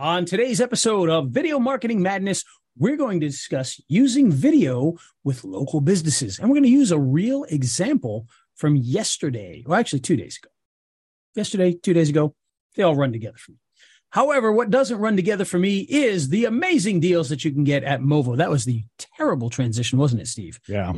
[0.00, 2.44] On today's episode of Video Marketing Madness,
[2.76, 6.38] we're going to discuss using video with local businesses.
[6.38, 10.50] And we're going to use a real example from yesterday, well, actually, two days ago.
[11.34, 12.36] Yesterday, two days ago,
[12.76, 13.58] they all run together for me.
[14.10, 17.82] However, what doesn't run together for me is the amazing deals that you can get
[17.82, 18.36] at Movo.
[18.36, 18.84] That was the
[19.16, 20.60] terrible transition, wasn't it, Steve?
[20.68, 20.92] Yeah.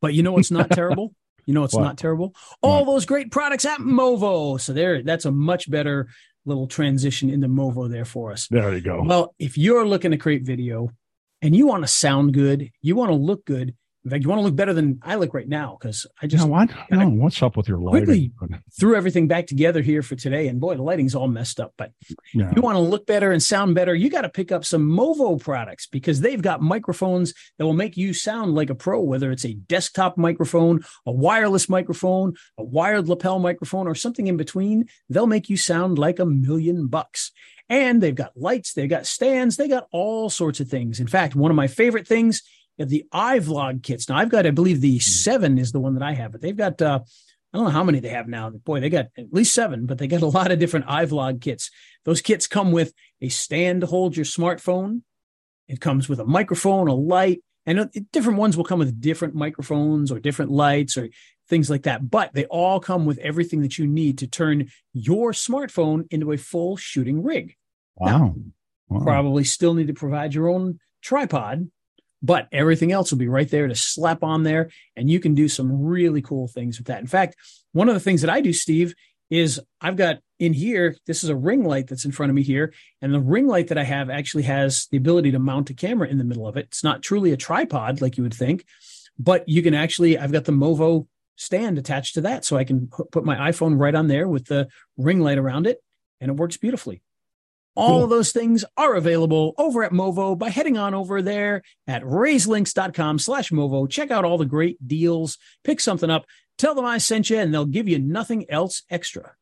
[0.00, 1.14] But you know what's not terrible?
[1.44, 1.82] You know it's What?
[1.82, 2.34] not terrible?
[2.62, 4.60] All those great products at Movo.
[4.60, 6.08] So there, that's a much better
[6.50, 8.48] little transition into Movo there for us.
[8.48, 9.02] There you go.
[9.02, 10.90] Well, if you're looking to create video
[11.40, 13.74] and you want to sound good, you want to look good.
[14.04, 16.44] In fact, you want to look better than I look right now because I just
[16.44, 16.70] know what?
[16.90, 18.32] No, what's up with your lighting?
[18.78, 20.48] threw everything back together here for today.
[20.48, 21.74] And boy, the lighting's all messed up.
[21.76, 21.92] But
[22.32, 22.48] Yeah.
[22.48, 24.88] if you want to look better and sound better, you got to pick up some
[24.88, 29.30] Movo products because they've got microphones that will make you sound like a pro, whether
[29.30, 34.86] it's a desktop microphone, a wireless microphone, a wired lapel microphone, or something in between.
[35.10, 37.32] They'll make you sound like a million bucks.
[37.68, 40.98] And they've got lights, they've got stands, they got all sorts of things.
[41.00, 42.42] In fact, one of my favorite things
[42.88, 44.08] the iVlog kits.
[44.08, 46.56] Now, I've got, I believe the seven is the one that I have, but they've
[46.56, 47.00] got, uh,
[47.52, 48.50] I don't know how many they have now.
[48.50, 51.70] Boy, they got at least seven, but they got a lot of different iVlog kits.
[52.04, 55.02] Those kits come with a stand to hold your smartphone.
[55.68, 59.34] It comes with a microphone, a light, and uh, different ones will come with different
[59.34, 61.08] microphones or different lights or
[61.48, 62.08] things like that.
[62.08, 66.38] But they all come with everything that you need to turn your smartphone into a
[66.38, 67.56] full shooting rig.
[67.96, 68.36] Wow.
[68.88, 69.04] Wow.
[69.04, 71.68] Probably still need to provide your own tripod,
[72.22, 74.70] but everything else will be right there to slap on there.
[74.96, 77.00] And you can do some really cool things with that.
[77.00, 77.36] In fact,
[77.72, 78.94] one of the things that I do, Steve,
[79.30, 82.42] is I've got in here, this is a ring light that's in front of me
[82.42, 82.72] here.
[83.00, 86.08] And the ring light that I have actually has the ability to mount a camera
[86.08, 86.66] in the middle of it.
[86.66, 88.64] It's not truly a tripod like you would think,
[89.18, 92.44] but you can actually, I've got the Movo stand attached to that.
[92.44, 95.78] So I can put my iPhone right on there with the ring light around it
[96.20, 97.02] and it works beautifully.
[97.80, 98.04] All Cool.
[98.04, 103.18] of those things are available over at Movo by heading on over there at rayslinks.com
[103.18, 103.88] slash Movo.
[103.88, 106.26] Check out all the great deals, pick something up,
[106.58, 109.32] tell them I sent you, and they'll give you nothing else extra.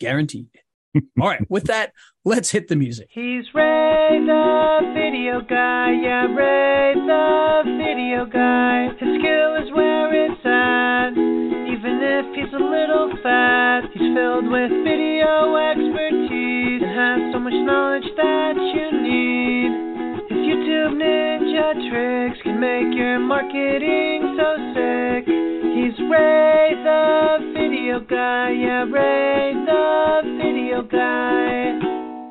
[0.00, 0.48] Guaranteed.
[1.20, 1.92] all right, with that,
[2.24, 3.08] let's hit the music.
[3.10, 8.88] He's Ray the video guy, yeah, Ray the video guy.
[8.98, 13.82] His skill is where it's at, even if he's a little fat.
[13.92, 16.03] He's filled with video expertise and
[16.94, 20.30] has so much knowledge that you need.
[20.30, 25.26] His YouTube ninja tricks can make your marketing so sick.
[25.26, 31.80] He's Ray the video guy, yeah, Ray the video guy.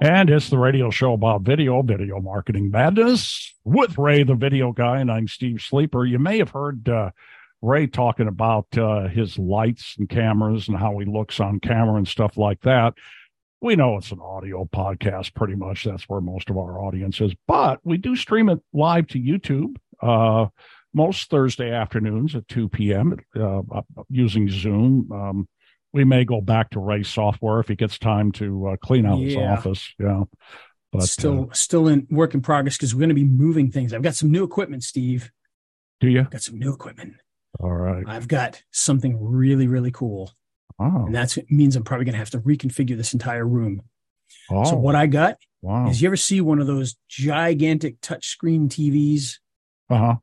[0.01, 5.01] And it's the radio show about video, video marketing madness with Ray, the video guy,
[5.01, 6.05] and I'm Steve Sleeper.
[6.05, 7.11] You may have heard uh,
[7.61, 12.07] Ray talking about uh, his lights and cameras and how he looks on camera and
[12.07, 12.93] stuff like that.
[13.63, 15.85] We know it's an audio podcast, pretty much.
[15.85, 19.77] That's where most of our audience is, but we do stream it live to YouTube.
[20.01, 20.47] Uh,
[20.93, 23.17] most Thursday afternoons at 2 p.m.
[23.33, 23.61] Uh,
[24.09, 25.09] using Zoom.
[25.13, 25.47] Um,
[25.93, 29.19] we may go back to Ray software if he gets time to uh, clean out
[29.19, 29.53] his Yeah.
[29.53, 29.93] office.
[29.97, 30.23] Yeah.
[30.91, 33.93] But still, uh, still in work in progress because we're going to be moving things.
[33.93, 35.31] I've got some new equipment, Steve.
[36.01, 36.19] do you?
[36.19, 37.13] I've got some new equipment.
[37.61, 38.03] All right.
[38.05, 40.33] I've got something really, really cool.
[40.79, 43.81] Oh, And that means I'm probably going to have to reconfigure this entire room.
[44.49, 45.87] oh So what I got wow.
[45.87, 49.37] is you ever see one of those gigantic touchscreen TVs?
[49.89, 50.15] Uh huh.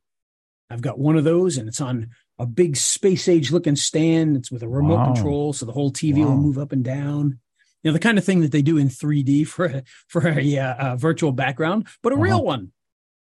[0.69, 2.09] I've got one of those and it's on
[2.39, 4.37] a big space age looking stand.
[4.37, 5.05] It's with a remote Wow.
[5.13, 5.53] control.
[5.53, 7.39] So the whole TV will move up and down.
[7.83, 10.57] You know, the kind of thing that they do in 3D for a, for a,
[10.57, 12.23] uh, virtual background, but a Uh-huh.
[12.23, 12.71] real one.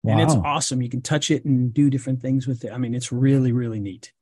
[0.06, 0.80] And it's awesome.
[0.80, 2.72] You can touch it and do different things with it.
[2.72, 4.12] I mean, it's really, really neat.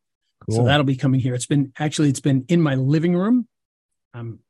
[0.50, 1.34] So that'll be coming here.
[1.34, 3.46] It's been actually, it's been in my living room.
[4.14, 4.40] I'm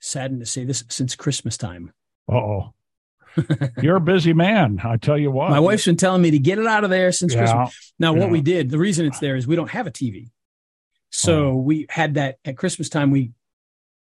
[0.00, 1.92] saddened to say this since Christmas time.
[2.30, 2.72] Uh-oh.
[3.82, 4.80] You're a busy man.
[4.84, 5.50] I tell you what.
[5.50, 7.70] My wife's been telling me to get it out of there since Christmas.
[8.00, 8.04] Yeah.
[8.06, 8.32] Now, what Yeah.
[8.32, 10.30] we did, the reason it's there is we don't have a TV.
[11.10, 11.56] So Oh.
[11.56, 13.10] we had that at Christmas time.
[13.10, 13.32] We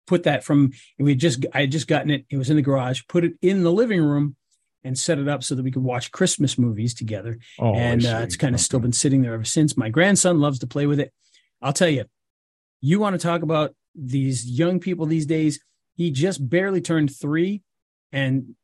[0.07, 2.25] put that from, we just, I had just gotten it.
[2.29, 4.35] It was in the garage, put it in the living room
[4.83, 7.37] and set it up so that we could watch Christmas movies together.
[7.59, 9.75] Oh, and uh, it's kind of still been sitting there ever since.
[9.77, 11.11] My grandson loves to play with it.
[11.61, 12.05] I'll tell you,
[12.81, 15.59] you want to talk about these young people these days.
[15.95, 17.61] He just barely turned three.
[18.11, 18.55] And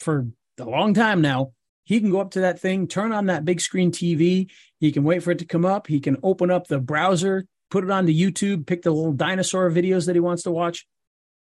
[0.00, 0.28] for
[0.58, 1.52] a long time now,
[1.84, 4.48] he can go up to that thing, turn on that big screen TV.
[4.78, 5.86] He can wait for it to come up.
[5.86, 10.06] He can open up the browser, put it onto YouTube, pick the little dinosaur videos
[10.06, 10.86] that he wants to watch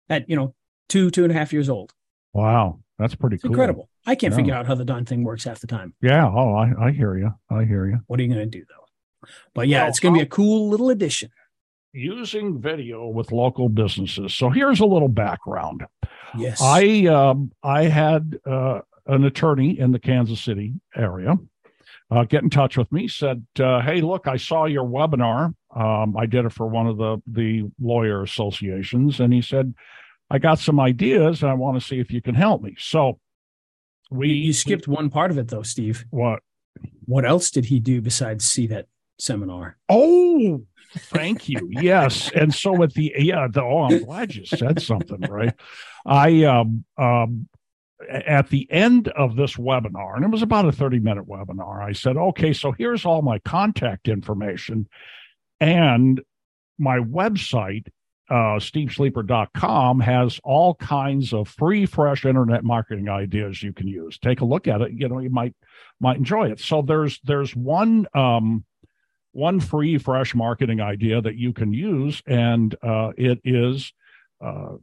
[0.09, 0.55] at, you know,
[0.89, 1.93] two, two and a half years old.
[2.33, 2.79] Wow.
[2.97, 3.51] That's pretty It's cool.
[3.51, 3.89] incredible.
[4.05, 4.37] I can't Yeah.
[4.37, 5.93] figure out how the darn thing works half the time.
[6.01, 6.25] Yeah.
[6.27, 7.31] Oh, I, I hear you.
[7.49, 7.99] I hear you.
[8.07, 8.82] What are you going to do though?
[9.53, 11.29] But yeah, Well, it's going to be a cool little addition.
[11.93, 14.33] using video with local businesses.
[14.33, 15.85] So here's a little background.
[16.37, 16.59] Yes.
[16.61, 21.37] I um, I had uh, an attorney in the Kansas City area
[22.09, 23.07] uh, get in touch with me.
[23.07, 25.53] Said, uh, "Hey, look, I saw your webinar.
[25.75, 29.73] Um, I did it for one of the the lawyer associations, and he said,
[30.29, 33.19] I got some ideas, and I want to see if you can help me." So
[34.09, 36.05] we you, you skipped one part of it though, Steve.
[36.09, 36.39] what?
[37.05, 38.87] What else did he do besides see that
[39.19, 39.77] seminar?
[39.89, 40.63] Oh,
[40.95, 41.69] thank you.
[41.71, 42.31] yes.
[42.33, 45.53] And so at the yeah, the oh, I'm glad you said something, right?
[46.05, 47.47] I um um
[48.09, 51.93] at the end of this webinar, and it was about a 30 minute webinar, I
[51.93, 54.87] said, okay, so here's all my contact information
[55.59, 56.21] and
[56.77, 57.87] my website,
[58.29, 64.17] uh, stevesleeper.com has all kinds of free, fresh internet marketing ideas you can use.
[64.17, 64.91] Take a look at it.
[64.93, 65.55] You know, you might,
[65.99, 66.59] might enjoy it.
[66.59, 68.65] So there's, there's one, um,
[69.33, 73.91] one free, fresh marketing idea that you can use, and uh, it is
[74.41, 74.73] uh,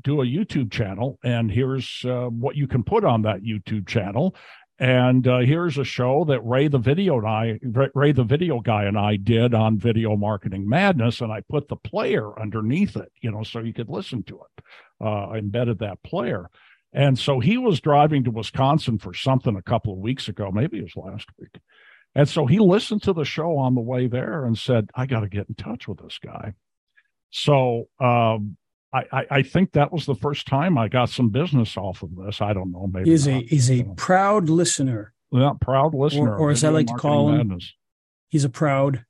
[0.00, 4.34] do a YouTube channel, and here's uh, what you can put on that YouTube channel.
[4.80, 7.58] And uh, here's a show that Ray the video and I,
[7.94, 11.76] Ray the video guy and I did on Video Marketing Madness, and I put the
[11.76, 14.64] player underneath it, you know, so you could listen to it.
[15.00, 16.48] Uh, I embedded that player,
[16.92, 20.78] and so he was driving to Wisconsin for something a couple of weeks ago, maybe
[20.78, 21.58] it was last week,
[22.14, 25.20] and so he listened to the show on the way there and said, "I got
[25.20, 26.54] to get in touch with this guy."
[27.30, 28.56] So um,
[28.92, 32.40] I, I, think that was the first time I got some business off of this.
[32.40, 32.88] I don't know.
[32.90, 35.12] Maybe he's a he's a proud listener.
[35.30, 36.34] Yeah, proud listener.
[36.34, 37.74] Or, or as I like to call him, madness.
[38.28, 39.04] he's a proud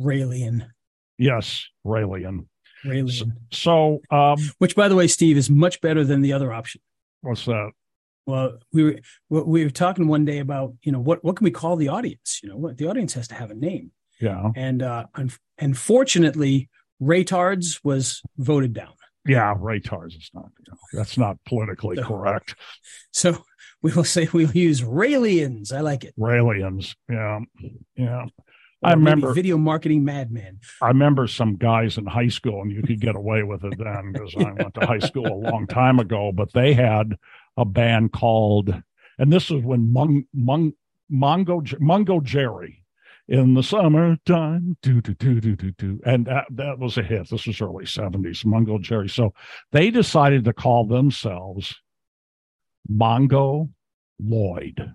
[0.00, 0.68] Raelian.
[1.18, 2.46] Yes, Raelian.
[2.84, 3.32] Raelian.
[3.50, 6.82] So, so um, which, by the way, Steve is much better than the other option.
[7.22, 7.70] What's that?
[8.26, 8.84] Well, we
[9.30, 11.88] were we were talking one day about you know what what can we call the
[11.88, 12.40] audience?
[12.42, 13.92] You know, what the audience has to have a name.
[14.20, 14.50] Yeah.
[14.56, 15.06] And uh,
[15.58, 16.68] unfortunately,
[17.00, 18.94] Raytards was voted down.
[19.26, 20.50] Yeah, Raytards is not.
[20.58, 22.54] You know, that's not politically correct.
[23.12, 23.44] So
[23.82, 25.72] we will say we'll use Raelians.
[25.72, 26.14] I like it.
[26.18, 26.94] Raelians.
[27.08, 27.40] Yeah.
[27.96, 28.26] Yeah.
[28.82, 30.60] Or I remember video marketing madman.
[30.82, 34.12] I remember some guys in high school, and you could get away with it then
[34.12, 34.34] because.
[34.36, 36.30] I went to high school a long time ago.
[36.32, 37.16] But they had
[37.56, 38.82] a band called,
[39.18, 42.82] and this is when Mongo Mungo Jerry
[43.28, 47.28] in the summertime, do do do do do do, and that, that was a hit.
[47.28, 49.08] This was early seventies, Mongo Jerry.
[49.08, 49.34] So
[49.72, 51.74] they decided to call themselves
[52.90, 53.70] Mongo
[54.20, 54.92] Lloyd,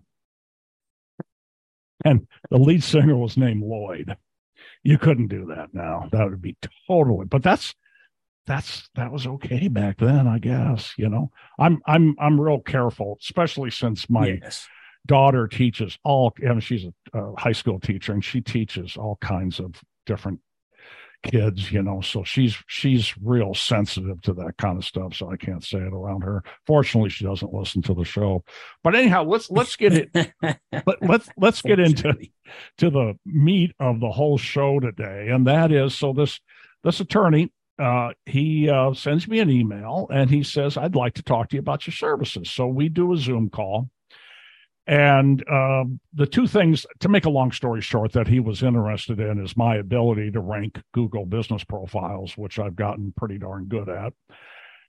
[2.06, 4.16] and the lead singer was named Lloyd.
[4.84, 6.08] You couldn't do that now.
[6.12, 6.56] That would be
[6.88, 7.25] totally.
[7.25, 7.75] But that's
[8.45, 10.93] that's that was okay back then, I guess.
[10.97, 14.67] You know, I'm I'm I'm real careful, especially since my yes.
[15.05, 16.33] daughter teaches all.
[16.39, 20.39] Know, she's a, a high school teacher, and she teaches all kinds of different
[21.23, 25.13] kids, you know, so she's she's real sensitive to that kind of stuff.
[25.13, 26.43] So I can't say it around her.
[26.65, 28.43] Fortunately, she doesn't listen to the show.
[28.83, 30.09] But anyhow, let's let's get it
[30.41, 32.15] let, let's let's get into
[32.77, 35.29] to the meat of the whole show today.
[35.29, 36.39] And that is so this
[36.83, 41.23] this attorney uh, he uh, sends me an email and he says, I'd like to
[41.23, 42.50] talk to you about your services.
[42.50, 43.89] So we do a Zoom call.
[44.88, 49.19] And uh, the two things, to make a long story short, that he was interested
[49.19, 53.89] in is my ability to rank Google business profiles, which I've gotten pretty darn good
[53.89, 54.13] at.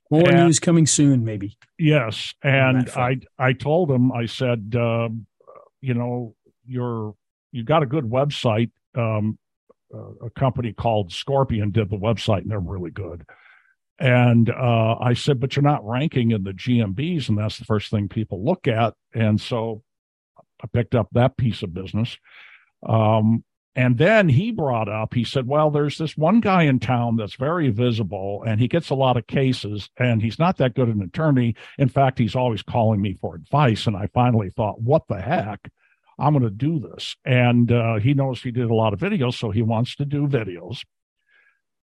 [0.09, 1.57] More and, news coming soon, maybe.
[1.79, 5.09] Yes, and I I told him I said, uh,
[5.79, 7.15] you know, you're
[7.51, 8.71] you got a good website.
[8.95, 9.37] Um,
[9.93, 13.25] a company called Scorpion did the website, and they're really good.
[13.99, 17.91] And uh, I said, but you're not ranking in the GMBs, and that's the first
[17.91, 18.95] thing people look at.
[19.13, 19.83] And so
[20.63, 22.17] I picked up that piece of business.
[22.87, 23.43] Um,
[23.75, 27.35] and then he brought up, he said, Well, there's this one guy in town that's
[27.35, 31.01] very visible and he gets a lot of cases and he's not that good an
[31.01, 31.55] attorney.
[31.79, 33.87] In fact, he's always calling me for advice.
[33.87, 35.71] And I finally thought, What the heck?
[36.19, 37.15] I'm going to do this.
[37.25, 40.27] And uh, he knows he did a lot of videos, so he wants to do
[40.27, 40.83] videos.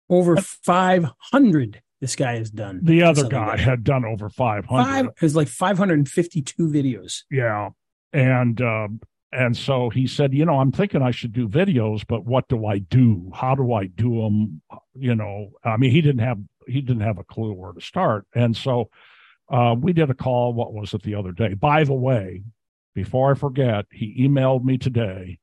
[0.09, 2.79] Over 500 this guy has done.
[2.83, 4.83] The other guy, guy, had done over 500.
[4.83, 7.23] Five, it was like 552 videos.
[7.29, 7.69] Yeah.
[8.13, 8.88] And, uh,
[9.31, 12.65] and so he said, you know, I'm thinking I should do videos, but what do
[12.65, 13.29] I do?
[13.33, 14.61] How do I do them?
[14.95, 18.25] You know, I mean, he didn't have, he didn't have a clue where to start.
[18.33, 18.89] And so,
[19.49, 20.53] uh, we did a call.
[20.53, 21.53] What was it the other day?
[21.53, 22.43] By the way,
[22.96, 25.39] before I forget, he emailed me today.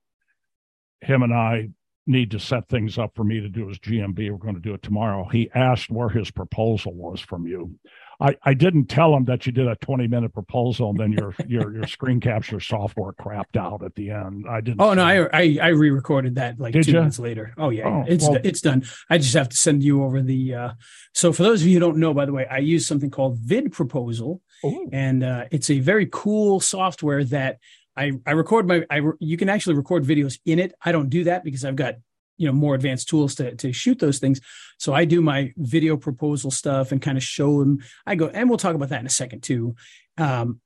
[1.00, 1.71] Him and I
[2.09, 4.31] need to set things up for me to do his GMB.
[4.31, 5.25] We're going to do it tomorrow.
[5.31, 7.79] He asked where his proposal was from you.
[8.21, 11.35] I, I didn't tell him that you did a 20 minute proposal and then your
[11.47, 14.47] your your screen capture software crapped out at the end.
[14.49, 14.81] I didn't.
[14.81, 17.00] Oh no, I I, I re-recorded that like Did two ya?
[17.00, 17.53] minutes later.
[17.59, 18.85] Oh yeah, Oh, it's well- it's done.
[19.11, 20.55] I just have to send you over the.
[20.55, 20.71] uh
[21.12, 23.37] So for those of you who don't know, by the way, I use something called
[23.38, 24.88] Vid Proposal, Ooh.
[24.92, 27.58] and uh, it's a very cool software that
[27.96, 30.75] I I record my I you can actually record videos in it.
[30.84, 31.94] I don't do that because I've got
[32.36, 34.40] you know more advanced tools to to shoot those things.
[34.78, 37.78] So I do my video proposal stuff and kind of show them.
[38.06, 39.75] I go and we'll talk about that in a second too.
[40.18, 40.60] Um,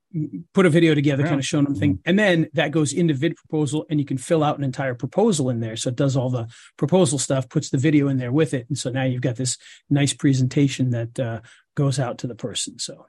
[0.54, 1.28] put a video together, Yeah.
[1.28, 4.18] kind of showing them thing, and then that goes into vid proposal, and you can
[4.18, 5.76] fill out an entire proposal in there.
[5.76, 8.76] So it does all the proposal stuff, puts the video in there with it, and
[8.76, 9.56] so now you've got this
[9.88, 11.40] nice presentation that uh,
[11.76, 12.78] goes out to the person.
[12.80, 13.06] So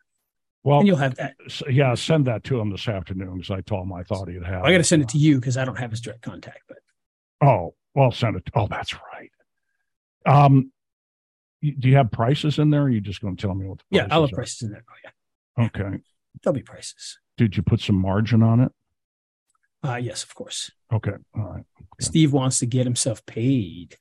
[0.63, 1.36] Well, and you'll have that.
[1.70, 4.63] yeah, send that to him this afternoon because I told him I thought he'd have.
[4.63, 6.60] I got to send it to you because I don't have his direct contact.
[6.68, 6.77] But
[7.44, 8.44] Oh, well, send it.
[8.53, 9.32] Oh, that's right.
[10.25, 10.72] Um,
[11.62, 12.82] do you have prices in there?
[12.82, 14.72] Or are you just going to tell me what the yeah, I'll have prices in
[14.72, 14.84] there.
[14.88, 15.65] Oh yeah?
[15.65, 15.98] Okay.
[16.44, 17.18] there'll be prices.
[17.38, 18.72] Did you put some margin on it?
[19.84, 20.72] Uh, yes, of course.
[20.94, 21.13] Okay.
[21.36, 21.63] All right.
[22.00, 23.98] Steve wants to get himself paid.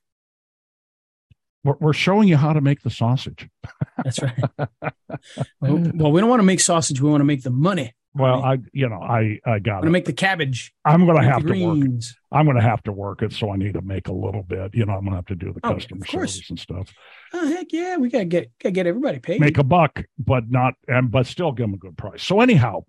[1.65, 3.49] We're, we're showing you how to make the sausage.
[4.05, 4.35] That's right.
[5.61, 7.01] well, we don't want to make sausage.
[7.01, 7.95] We want to make the money.
[8.13, 10.73] Well, I, you know, I, I got to make the cabbage.
[10.85, 12.03] I'm going to have to work.
[12.33, 14.75] I'm going to have to work it, so I need to make a little bit.
[14.75, 16.93] You know, I'm going to have to do the Oh, customer service and stuff.
[17.33, 19.41] Oh heck yeah, we gotta get gotta get everybody paid.
[19.41, 22.25] Make a buck, but not, and but still give them a good price.
[22.25, 22.81] So anyhow,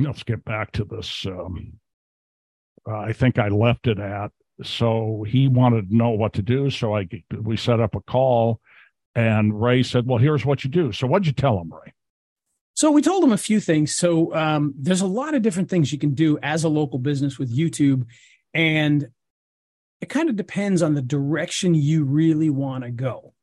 [0.00, 1.24] let's get back to this.
[1.26, 1.74] Um,
[2.88, 4.32] uh, I think I left it at.
[4.62, 6.70] So he wanted to know what to do.
[6.70, 7.08] So I
[7.40, 8.60] we set up a call,
[9.14, 11.92] and Ray said, "Well, here's what you do." So what'd you tell him, Ray?
[12.74, 13.94] So we told him a few things.
[13.96, 17.38] So um, there's a lot of different things you can do as a local business
[17.38, 18.06] with YouTube,
[18.54, 19.08] and
[20.00, 23.34] it kind of depends on the direction you really want to go.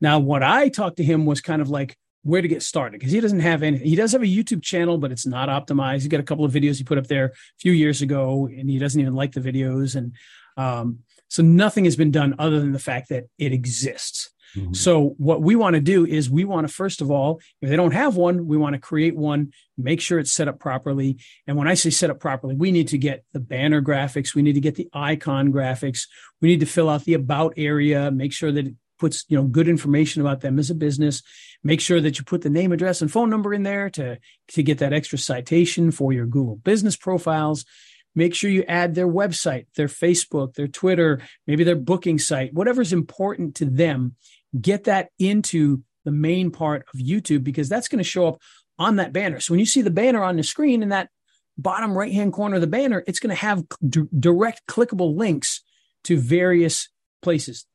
[0.00, 3.12] Now, what I talked to him was kind of like where to get started because
[3.12, 3.78] he doesn't have any.
[3.78, 5.94] He does have a YouTube channel, but it's not optimized.
[5.94, 8.70] He's got a couple of videos he put up there a few years ago, and
[8.70, 10.14] he doesn't even like the videos, and
[10.58, 10.98] um,
[11.28, 14.30] so nothing has been done other than the fact that it exists.
[14.72, 17.76] So what we want to do is we want to first of all, if they
[17.76, 21.18] don't have one, we want to create one, make sure it's set up properly.
[21.46, 24.42] And when I say set up properly, we need to get the banner graphics, we
[24.42, 26.08] need to get the icon graphics,
[26.40, 29.44] we need to fill out the about area, make sure that it puts, you know,
[29.44, 31.22] good information about them as a business,
[31.62, 34.62] make sure that you put the name, address and phone number in there to to
[34.62, 37.64] get that extra citation for your Google business profiles.
[38.18, 42.92] Make sure you add their website, their Facebook, their Twitter, maybe their booking site, whatever's
[42.92, 44.16] important to them
[44.60, 48.40] get that into the main part of YouTube because that's going to show up
[48.76, 49.38] on that banner.
[49.38, 51.10] So when you see the banner on the screen in that
[51.56, 55.62] bottom right hand corner of the banner, it's going to have d- direct clickable links
[56.02, 56.88] to various
[57.22, 57.66] places.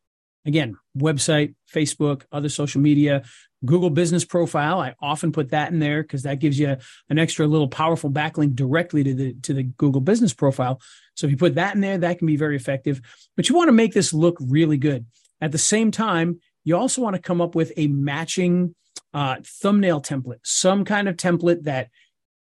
[0.45, 3.23] Again, website, Facebook, other social media,
[3.65, 4.79] Google business profile.
[4.79, 6.77] I often put that in there because that gives you
[7.09, 10.81] an extra little powerful backlink directly to the to the Google business profile.
[11.15, 13.01] So if you put that in there, that can be very effective.
[13.35, 15.05] But you want to make this look really good.
[15.41, 18.75] At the same time, you also want to come up with a matching
[19.13, 21.89] uh, thumbnail template, some kind of template that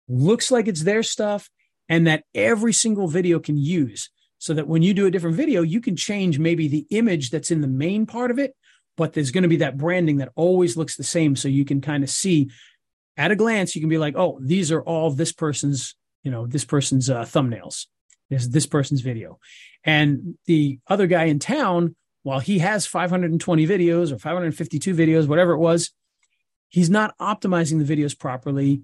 [0.07, 1.49] looks like it's their stuff
[1.87, 5.61] and that every single video can use so that when you do a different video,
[5.61, 8.55] you can change maybe the image that's in the main part of it,
[8.99, 11.37] but there's going to be that branding that always looks the same.
[11.37, 12.51] So you can kind of see
[13.15, 16.45] at a glance, you can be like, oh, these are all this person's, you know,
[16.45, 17.85] this person's uh, thumbnails.
[18.29, 19.39] This is this person's video.
[19.85, 25.53] And the other guy in town, while he has 520 videos or 552 videos, whatever
[25.53, 25.91] it was,
[26.67, 28.81] he's not optimizing the videos properly.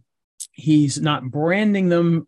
[0.53, 2.25] He's not branding them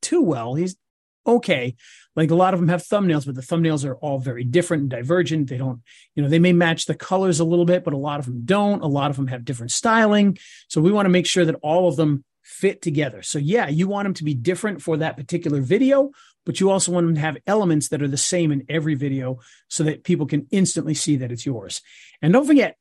[0.00, 0.54] too well.
[0.54, 0.76] He's
[1.26, 1.76] okay.
[2.14, 4.90] Like a lot of them have thumbnails, but the thumbnails are all very different and
[4.90, 5.48] divergent.
[5.48, 5.80] They don't,
[6.14, 8.42] you know, they may match the colors a little bit, but a lot of them
[8.44, 8.82] don't.
[8.82, 10.38] A lot of them have different styling.
[10.68, 13.22] So we want to make sure that all of them fit together.
[13.22, 16.10] So yeah, you want them to be different for that particular video,
[16.44, 19.38] but you also want them to have elements that are the same in every video
[19.68, 21.80] so that people can instantly see that it's yours.
[22.20, 22.76] And don't forget,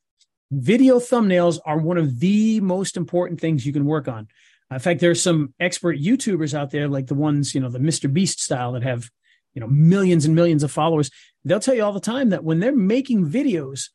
[0.52, 4.28] video thumbnails are one of the most important things you can work on.
[4.72, 8.12] In fact, there's some expert YouTubers out there, like the ones, you know, the Mr.
[8.12, 9.10] Beast style that have,
[9.54, 11.12] you know, millions and millions of followers.
[11.44, 13.90] They'll tell you all the time that when they're making videos,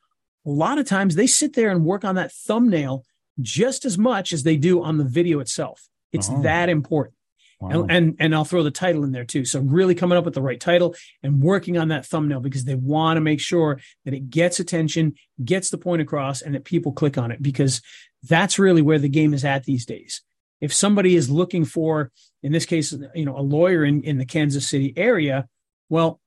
[0.45, 3.05] a lot of times they sit there and work on that thumbnail
[3.41, 5.89] just as much as they do on the video itself.
[6.13, 6.43] It's Oh.
[6.43, 7.15] that important.
[7.61, 7.71] Wow.
[7.83, 9.47] And, and and I'll throw the title in there too.
[9.47, 12.75] So really coming up with the right title and working on that thumbnail because they
[12.75, 16.93] want to make sure that it gets attention, gets the point across, and that people
[16.93, 17.81] click on it because
[18.25, 20.21] that's really where the game is at these days.
[20.61, 22.11] If somebody is looking for,
[22.43, 25.47] in this case, you know, a lawyer in, in the Kansas City area,
[25.89, 26.21] well,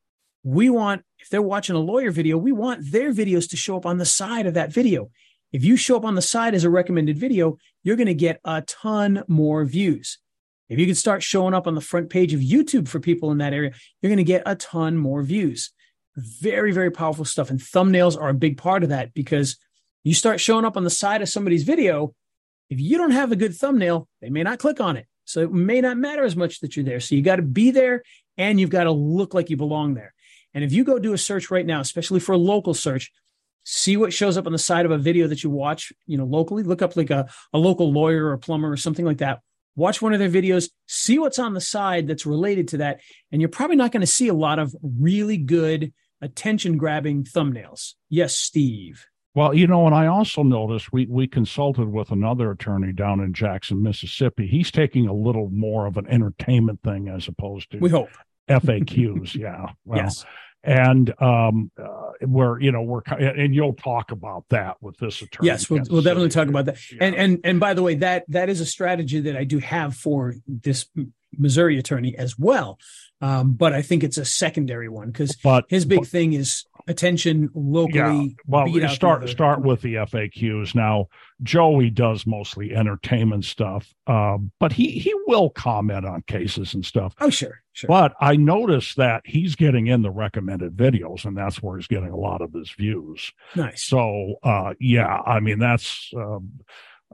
[0.43, 3.86] we want if they're watching a lawyer video, we want their videos to show up
[3.86, 5.09] on the side of that video.
[5.51, 8.39] If you show up on the side as a recommended video, you're going to get
[8.45, 10.19] a ton more views.
[10.69, 13.39] If you can start showing up on the front page of YouTube for people in
[13.39, 13.71] that area,
[14.01, 15.71] you're going to get a ton more views.
[16.15, 17.50] Very, very powerful stuff.
[17.50, 19.57] And thumbnails are a big part of that because
[20.03, 22.13] you start showing up on the side of somebody's video.
[22.69, 25.07] If you don't have a good thumbnail, they may not click on it.
[25.25, 26.99] So it may not matter as much that you're there.
[26.99, 28.03] So you got to be there
[28.38, 30.13] and you've got to look like you belong there.
[30.53, 33.11] And if you go do a search right now, especially for a local search,
[33.63, 36.25] see what shows up on the side of a video that you watch, you know,
[36.25, 39.41] locally, look up like a, a local lawyer or a plumber or something like that.
[39.75, 43.01] Watch one of their videos, see what's on the side that's related to that.
[43.31, 47.93] And you're probably not going to see a lot of really good attention grabbing thumbnails.
[48.09, 49.05] Yes, Steve.
[49.36, 53.33] Well, you know, and I also noticed we we consulted with another attorney down in
[53.33, 54.48] Jackson, Mississippi.
[54.48, 58.09] He's taking a little more of an entertainment thing as opposed to we hope
[58.50, 59.36] FAQs.
[59.36, 59.67] yeah.
[59.86, 60.25] Well, yes
[60.63, 65.48] and um, uh, where you know we're and you'll talk about that with this attorney.
[65.48, 66.91] Yes, we'll, we'll definitely talk about that.
[66.91, 66.98] Yeah.
[67.01, 69.95] And and and by the way, that that is a strategy that I do have
[69.95, 70.88] for this
[71.38, 72.77] Missouri attorney as well.
[73.21, 75.36] Um, but I think it's a secondary one because
[75.69, 78.36] his big but, thing is attention locally.
[78.38, 78.43] Yeah.
[78.48, 80.75] Well, start start with the FAQs.
[80.75, 81.08] Now,
[81.43, 87.15] Joey does mostly entertainment stuff, uh, but he he will comment on cases and stuff.
[87.22, 87.88] Oh, sure, sure.
[87.88, 92.10] But I noticed that he's getting in the recommended videos, and that's where he's getting
[92.10, 93.31] a lot of his views.
[93.55, 93.84] Nice.
[93.84, 96.12] So, uh, yeah, I mean that's.
[96.15, 96.60] Um,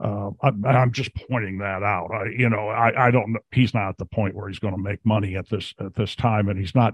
[0.02, 2.10] uh, I, am just pointing that out.
[2.12, 3.36] I, you know, I, I don't.
[3.50, 6.14] He's not at the point where he's going to make money at this at this
[6.14, 6.92] time, and he's not.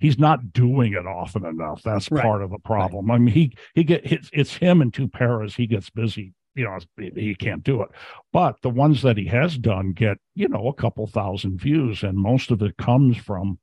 [0.00, 1.82] He's not doing it often enough.
[1.84, 2.22] That's right.
[2.22, 3.06] part of the problem.
[3.06, 3.14] Right.
[3.14, 5.54] I mean, he he get it's, it's him and two paras.
[5.54, 6.34] He gets busy.
[6.54, 6.78] You know,
[7.14, 7.88] he can't do it.
[8.32, 12.18] But the ones that he has done get you know a couple thousand views, and
[12.18, 13.60] most of it comes from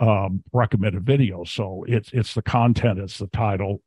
[0.00, 1.48] um, recommended videos.
[1.48, 3.82] So it's it's the content, it's the title,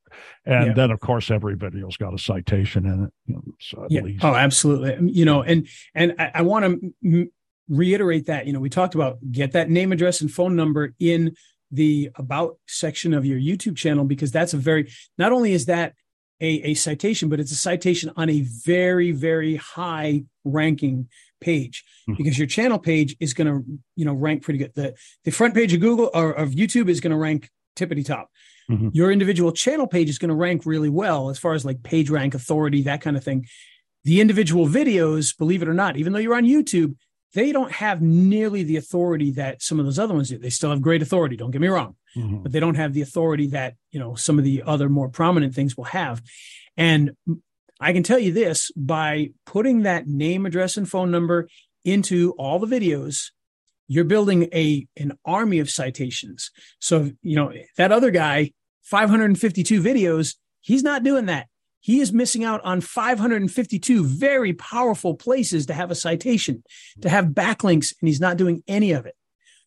[0.46, 0.74] and yeah.
[0.74, 3.13] then of course every video's got a citation in it.
[3.25, 4.01] You know, so yeah.
[4.01, 4.24] Least.
[4.24, 4.96] Oh, absolutely.
[4.96, 7.32] Um, you know, and and I, I want to m-
[7.67, 8.46] reiterate that.
[8.46, 11.36] You know, we talked about get that name, address, and phone number in
[11.72, 15.96] the about section of your YouTube channel because that's a very not only is that
[16.39, 21.10] a, a citation, but it's a citation on a very very high ranking
[21.44, 22.18] page mm-hmm.
[22.18, 23.64] because your channel page is going to
[23.96, 27.00] you know rank pretty good the the front page of google or of youtube is
[27.00, 28.29] going to rank tippity top
[28.70, 28.90] mm-hmm.
[28.94, 32.10] your individual channel page is going to rank really well as far as like page
[32.10, 33.46] rank authority that kind of thing
[34.03, 36.96] the individual videos believe it or not even though you're on youtube
[37.34, 40.70] they don't have nearly the authority that some of those other ones do they still
[40.70, 42.44] have great authority don't get me wrong mm-hmm.
[42.44, 45.53] but they don't have the authority that you know some of the other more prominent
[45.53, 46.22] things will have
[46.77, 47.12] and
[47.83, 51.50] I can tell you this by putting that name, address, and phone number
[51.83, 53.31] into all the videos,
[53.89, 56.50] you're building a an army of citations.
[56.79, 58.51] So, you know, that other guy,
[58.83, 61.48] 552 videos, he's not doing that.
[61.81, 66.63] He is missing out on 552 very powerful places to have a citation,
[67.01, 69.15] to have backlinks, and he's not doing any of it.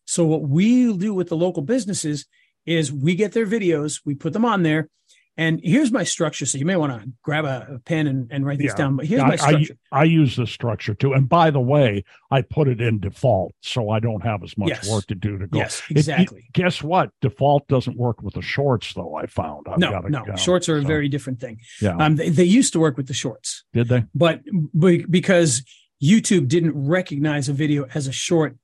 [0.05, 2.25] So, what we do with the local businesses
[2.65, 4.89] is we get their videos, we put them on there,
[5.37, 6.45] and here's my structure.
[6.47, 8.75] So you may want to grab a, pen and, and write this yeah.
[8.75, 8.95] down.
[8.95, 9.77] But here's my structure.
[9.91, 11.13] I, I, use the structure too.
[11.13, 14.69] And by the way, I put it in default so I don't have as much
[14.69, 14.89] yes.
[14.89, 15.59] work to do to go.
[15.59, 16.45] Yes, exactly.
[16.47, 17.11] It, guess what?
[17.21, 19.15] Default doesn't work with the shorts, though.
[19.15, 19.67] I found.
[19.69, 20.35] I've no, no.
[20.35, 20.85] shorts are so.
[20.85, 21.59] a very different thing.
[21.81, 21.95] Yeah.
[21.97, 23.63] Um, they, they used to work with the shorts.
[23.73, 24.05] Did they?
[24.15, 24.41] But
[24.73, 25.61] because
[26.01, 28.57] YouTube didn't recognize a video as a short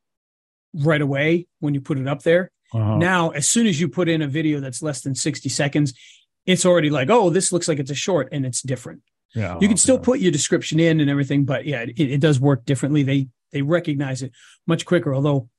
[0.74, 2.52] right away when you put it up there.
[2.74, 2.98] Uh-huh.
[2.98, 5.94] Now, as soon as you put in a video that's less than 60 seconds,
[6.46, 9.02] it's already like, oh, this looks like it's a short and it's different.
[9.36, 12.40] Yeah, you can still put your description in and everything, but yeah, it, it does
[12.40, 13.04] work differently.
[13.04, 14.32] They they recognize it
[14.68, 15.14] much quicker.
[15.14, 15.50] Although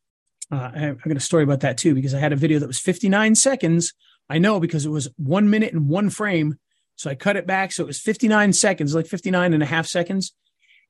[0.53, 2.67] uh, I, I've got a story about that too because I had a video that
[2.67, 3.93] was 59 seconds.
[4.31, 6.59] I know because it was one minute and one frame,
[6.97, 9.87] so I cut it back so it was 59 seconds, like 59 and a half
[9.87, 10.35] seconds.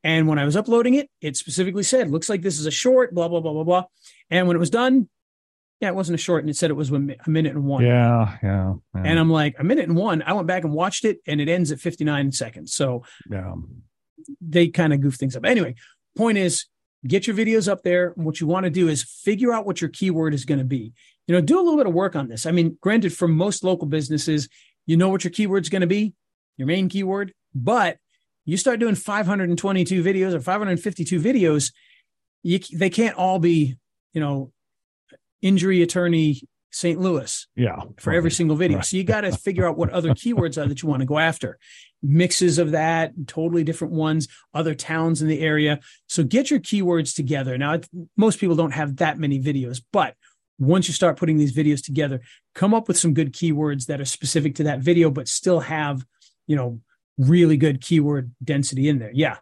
[0.03, 3.15] And when I was uploading it, it specifically said, "Looks like this is a short."
[3.15, 3.85] Blah blah blah blah blah.
[4.31, 5.09] And when it was done,
[5.81, 7.85] yeah, it wasn't a short, and it said it was a minute and one.
[7.85, 9.03] Yeah, yeah, yeah.
[9.05, 10.23] And I'm like, a minute and one.
[10.23, 12.75] I went back and watched it, and it ends at 59 seconds.
[12.75, 13.53] So yeah,
[14.41, 15.45] they kind of goof things up.
[15.45, 15.75] Anyway,
[16.17, 16.67] point is,
[17.07, 18.13] get your videos up there.
[18.17, 20.93] What you want to do is figure out what your keyword is going to be.
[21.27, 22.47] You know, do a little bit of work on this.
[22.47, 24.49] I mean, granted, for most local businesses,
[24.87, 26.15] you know what your keyword is going to be,
[26.57, 27.99] your main keyword, but
[28.45, 31.73] you start doing 522 videos or 552 videos,
[32.43, 33.77] you, they can't all be,
[34.13, 34.53] you know,
[35.45, 36.41] injury attorney
[36.73, 37.01] St.
[37.01, 37.47] Louis.
[37.55, 37.77] Yeah.
[37.99, 38.17] For right.
[38.17, 38.79] every single video.
[38.79, 38.85] Right.
[38.85, 41.19] So you got to figure out what other keywords are that you want to go
[41.21, 41.59] after.
[42.03, 45.79] Mixes of that, totally different ones, other towns in the area.
[46.09, 47.57] So get your keywords together.
[47.57, 47.81] Now,
[48.17, 50.17] most people don't have that many videos, but
[50.59, 52.21] once you start putting these videos together,
[52.55, 56.05] come up with some good keywords that are specific to that video, but still have,
[56.47, 56.81] you know,
[57.19, 59.13] really good keyword density in there.
[59.15, 59.37] Yeah.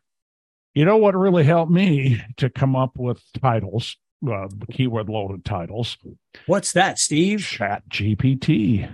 [0.75, 3.97] You know what really helped me to come up with titles,
[4.31, 5.99] uh, keyword loaded titles?
[6.47, 7.41] What's that, Steve?
[7.41, 8.91] Chat GPT.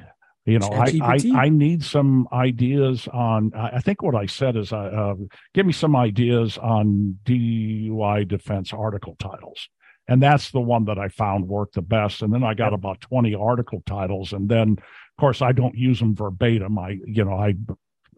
[0.48, 3.52] You know, I, I, I need some ideas on.
[3.54, 5.14] I think what I said is, uh, uh,
[5.52, 9.68] give me some ideas on DUI defense article titles,
[10.08, 12.22] and that's the one that I found worked the best.
[12.22, 15.98] And then I got about twenty article titles, and then of course I don't use
[15.98, 16.78] them verbatim.
[16.78, 17.54] I you know I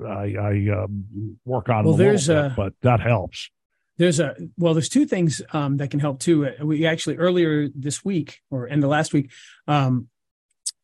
[0.07, 0.87] I, I uh,
[1.45, 3.51] work on well, there's bit, a, but that helps.
[4.01, 6.49] There's a well, there's two things um, that can help too.
[6.63, 9.31] We actually earlier this week or in the last week,
[9.69, 10.09] um,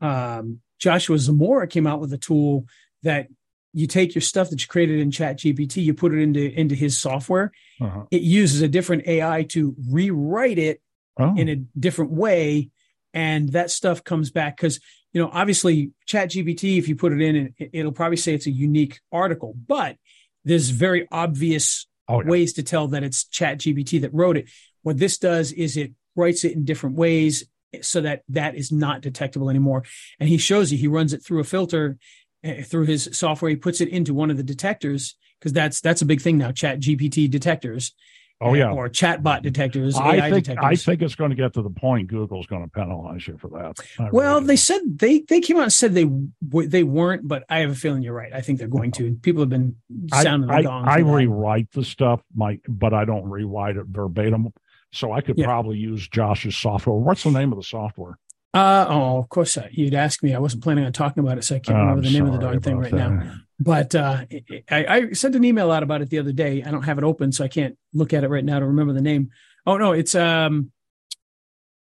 [0.03, 2.67] um, Joshua Zamora came out with a tool
[3.05, 3.29] that
[3.73, 6.75] you take your stuff that you created in chat gpt you put it into into
[6.75, 8.05] his software uh-huh.
[8.11, 10.81] it uses a different ai to rewrite it
[11.19, 11.35] oh.
[11.37, 12.71] in a different way
[13.13, 14.81] and that stuff comes back because
[15.13, 18.51] you know obviously chat gpt if you put it in it'll probably say it's a
[18.51, 19.97] unique article but
[20.45, 22.29] there's very obvious oh, yeah.
[22.29, 24.49] ways to tell that it's chat gpt that wrote it
[24.83, 27.45] what this does is it writes it in different ways
[27.83, 29.85] so that that is not detectable anymore.
[30.19, 31.99] And he shows you, he runs it through a filter
[32.45, 33.51] uh, through his software.
[33.51, 36.53] He puts it into one of the detectors because that's that's a big thing now.
[36.53, 37.93] Chat GPT detectors.
[38.41, 39.97] Oh yeah, or chatbot detectors.
[39.97, 40.65] I AI think detectors.
[40.65, 43.49] I think it's going to get to the point Google's going to penalize you for
[43.49, 43.81] that.
[43.99, 46.07] I well, really they said they they came out and said they
[46.43, 48.33] they weren't, but I have a feeling you're right.
[48.35, 49.15] I think they're going to.
[49.23, 49.77] People have been
[50.13, 50.87] sounding I, the gong.
[50.87, 54.53] I, I rewrite the stuff, my but I don't rewrite it verbatim.
[54.93, 55.47] So I could yeah.
[55.47, 56.97] probably use Josh's software.
[56.97, 58.19] What's the name of the software?
[58.53, 60.35] Uh, oh, of course, uh, you'd ask me.
[60.35, 62.39] I wasn't planning on talking about it, so I can't remember the name of the
[62.39, 63.11] darn thing right that.
[63.13, 63.35] now.
[63.59, 64.25] But uh,
[64.71, 66.63] I, I, sent an email out about it the other day.
[66.63, 68.93] I don't have it open, so I can't look at it right now to remember
[68.93, 69.31] the name.
[69.65, 70.73] Oh no, it's um,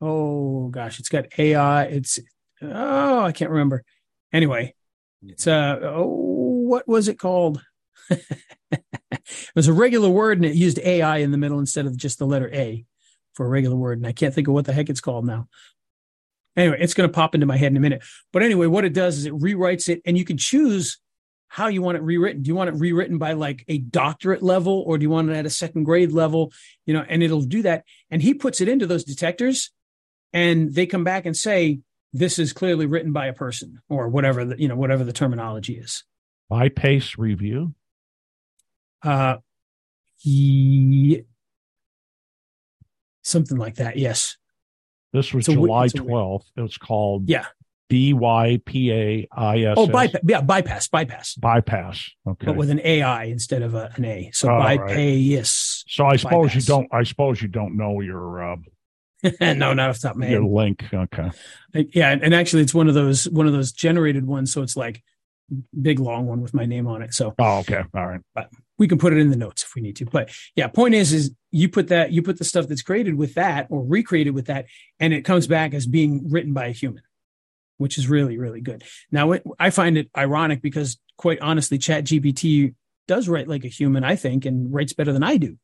[0.01, 1.85] oh gosh, it's got AI.
[1.85, 2.21] It's
[2.63, 3.85] oh, I can't remember.
[4.33, 4.75] Anyway,
[5.27, 7.61] it's uh, oh, what was it called?
[8.71, 8.83] it
[9.55, 12.27] was a regular word and it used AI in the middle instead of just the
[12.27, 12.85] letter A
[13.35, 13.99] for a regular word.
[13.99, 15.49] And I can't think of what the heck it's called now.
[16.57, 18.03] Anyway, it's going to pop into my head in a minute.
[18.33, 20.99] But anyway, what it does is it rewrites it and you can choose
[21.49, 22.43] how you want it rewritten.
[22.43, 25.35] Do you want it rewritten by like a doctorate level or do you want it
[25.35, 26.53] at a second grade level?
[26.87, 27.85] You know, and it'll do that.
[28.11, 29.71] And he puts it into those detectors
[30.33, 31.81] and they come back and say,
[32.13, 35.75] this is clearly written by a person or whatever the, you know, whatever the terminology
[35.75, 36.05] is.
[36.49, 37.75] By pace review.
[39.03, 39.37] Uh,
[40.17, 41.25] he,
[43.23, 43.97] something like that.
[43.97, 44.37] Yes.
[45.13, 46.51] This was July twelfth.
[46.57, 47.47] It was called yeah
[47.89, 49.75] B Y P A I S.
[49.77, 50.21] Oh, bypass.
[50.27, 50.89] Yeah, bypass.
[50.89, 51.35] Bypass.
[51.35, 52.11] Bypass.
[52.27, 52.47] Okay.
[52.47, 54.31] But with an AI instead of a, an A.
[54.33, 54.89] So bypass.
[54.97, 55.47] Right.
[55.47, 56.55] So I suppose bypass.
[56.55, 56.89] you don't.
[56.93, 58.53] I suppose you don't know your.
[58.53, 58.57] Uh,
[59.41, 60.85] no, not off top of my Your link.
[60.93, 61.31] Okay.
[61.75, 64.53] Yeah, and actually, it's one of those one of those generated ones.
[64.53, 65.03] So it's like
[65.81, 67.15] big long one with my name on it.
[67.15, 67.35] So.
[67.39, 67.83] Oh, okay.
[67.95, 68.21] All right.
[68.35, 70.07] But we can put it in the notes if we need to.
[70.07, 73.35] But yeah, point is, is you put that, you put the stuff that's created with
[73.35, 74.67] that or recreated with that,
[75.01, 77.03] and it comes back as being written by a human,
[77.79, 78.85] which is really, really good.
[79.11, 82.75] Now, it, I find it ironic because quite honestly, chat GPT
[83.07, 85.57] does write like a human, I think, and writes better than I do,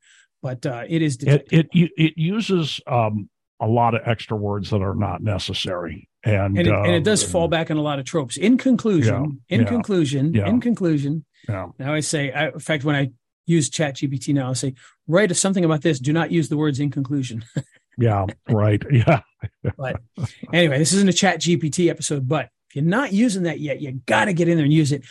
[0.42, 3.28] but uh, it is, it, it, it, uses um,
[3.60, 6.08] a lot of extra words that are not necessary.
[6.24, 8.36] And, and, it, uh, and it does fall back on a lot of tropes.
[8.36, 10.48] In conclusion, yeah, in yeah, conclusion, yeah.
[10.48, 11.68] in conclusion, yeah.
[11.78, 13.10] Now I say, I, in fact, when I
[13.46, 14.74] use Chat GPT now, I say,
[15.06, 15.98] write something about this.
[15.98, 17.44] Do not use the words in conclusion.
[17.98, 18.82] yeah, right.
[18.92, 19.20] Yeah.
[19.76, 20.00] but
[20.52, 23.92] anyway, this isn't a Chat GPT episode, but if you're not using that yet, you
[24.06, 25.04] got to get in there and use it.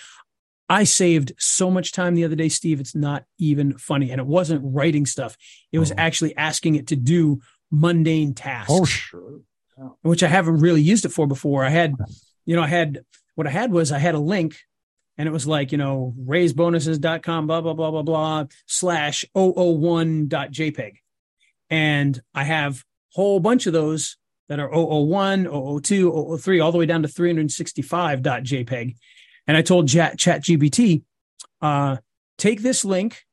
[0.70, 2.80] I saved so much time the other day, Steve.
[2.80, 4.12] It's not even funny.
[4.12, 5.38] And it wasn't writing stuff,
[5.72, 5.96] it was oh.
[5.98, 7.42] actually asking it to do
[7.72, 8.72] mundane tasks.
[8.72, 9.42] Oh, sure.
[9.78, 9.90] Yeah.
[10.02, 11.64] Which I haven't really used it for before.
[11.64, 11.96] I had,
[12.46, 13.00] you know, I had
[13.36, 14.58] what I had was I had a link
[15.18, 20.94] and it was like, you know, raysbonuses.com, blah, blah, blah, blah, blah, slash 001.jpg.
[21.70, 22.84] And I have a
[23.16, 24.18] whole bunch of those
[24.50, 25.46] that are 001,
[25.82, 28.96] 002, 003, all the way down to 365.jpg.
[29.48, 31.04] And I told Chat, Chat GPT,
[31.62, 31.98] uh,
[32.38, 33.24] take this link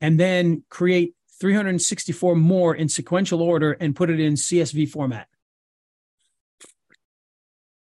[0.00, 5.28] and then create 364 more in sequential order and put it in CSV format.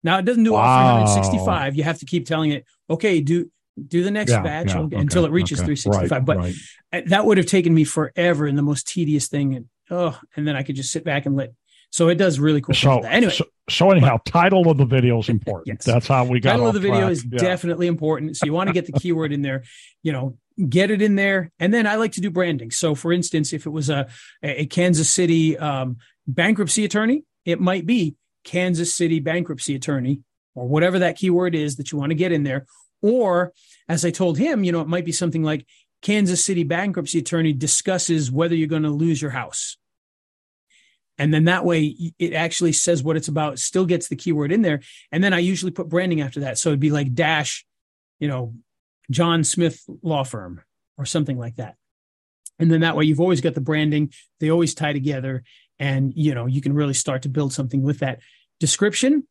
[0.03, 0.99] Now it doesn't do wow.
[0.99, 1.75] all 365.
[1.75, 3.49] You have to keep telling it, okay, do
[3.87, 6.11] do the next yeah, batch yeah, okay, until it reaches okay, 365.
[6.11, 7.09] Right, but right.
[7.09, 9.67] that would have taken me forever and the most tedious thing.
[9.89, 11.53] Oh, and then I could just sit back and let.
[11.91, 12.75] So it does really cool.
[12.75, 15.67] So anyway, so, so anyhow, but, title of the video is important.
[15.67, 15.85] yes.
[15.85, 16.51] That's how we got.
[16.51, 16.93] Title of the track.
[16.93, 17.37] video is yeah.
[17.37, 18.35] definitely important.
[18.35, 19.63] So you want to get the keyword in there.
[20.03, 22.71] You know, get it in there, and then I like to do branding.
[22.71, 24.07] So for instance, if it was a
[24.43, 30.21] a Kansas City um, bankruptcy attorney, it might be Kansas City bankruptcy attorney
[30.55, 32.65] or whatever that keyword is that you want to get in there.
[33.01, 33.53] Or
[33.87, 35.67] as I told him, you know, it might be something like
[36.05, 39.75] Kansas City bankruptcy attorney discusses whether you're going to lose your house.
[41.17, 44.61] And then that way it actually says what it's about, still gets the keyword in
[44.61, 44.81] there.
[45.11, 46.59] And then I usually put branding after that.
[46.59, 47.65] So it'd be like dash,
[48.19, 48.53] you know,
[49.09, 50.61] John Smith law firm
[50.95, 51.75] or something like that.
[52.59, 54.13] And then that way you've always got the branding.
[54.39, 55.43] They always tie together
[55.79, 58.19] and, you know, you can really start to build something with that
[58.59, 59.27] description.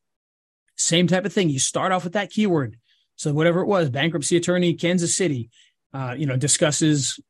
[0.77, 1.51] Same type of thing.
[1.51, 2.79] You start off with that keyword.
[3.15, 5.51] So whatever it was, bankruptcy attorney, Kansas City,
[5.95, 7.21] uh, you know, discusses,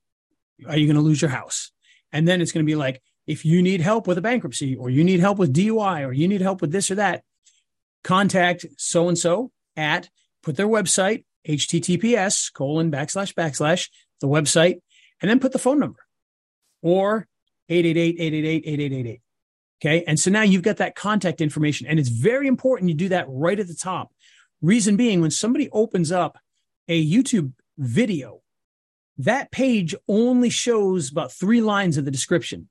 [0.66, 1.70] are you going to lose your house?
[2.12, 4.90] And then it's going to be like, if you need help with a bankruptcy or
[4.90, 7.22] you need help with DUI or you need help with this or that,
[8.02, 10.08] contact so and so at
[10.42, 13.88] put their website, https colon backslash backslash
[14.20, 14.80] the website,
[15.20, 16.00] and then put the phone number
[16.82, 17.26] or
[17.70, 19.20] 888-888-8888.
[19.80, 20.04] Okay.
[20.06, 23.26] And so now you've got that contact information and it's very important you do that
[23.28, 24.12] right at the top.
[24.62, 26.38] Reason being when somebody opens up
[26.88, 28.42] a YouTube video,
[29.18, 32.68] that page only shows about three lines of the description.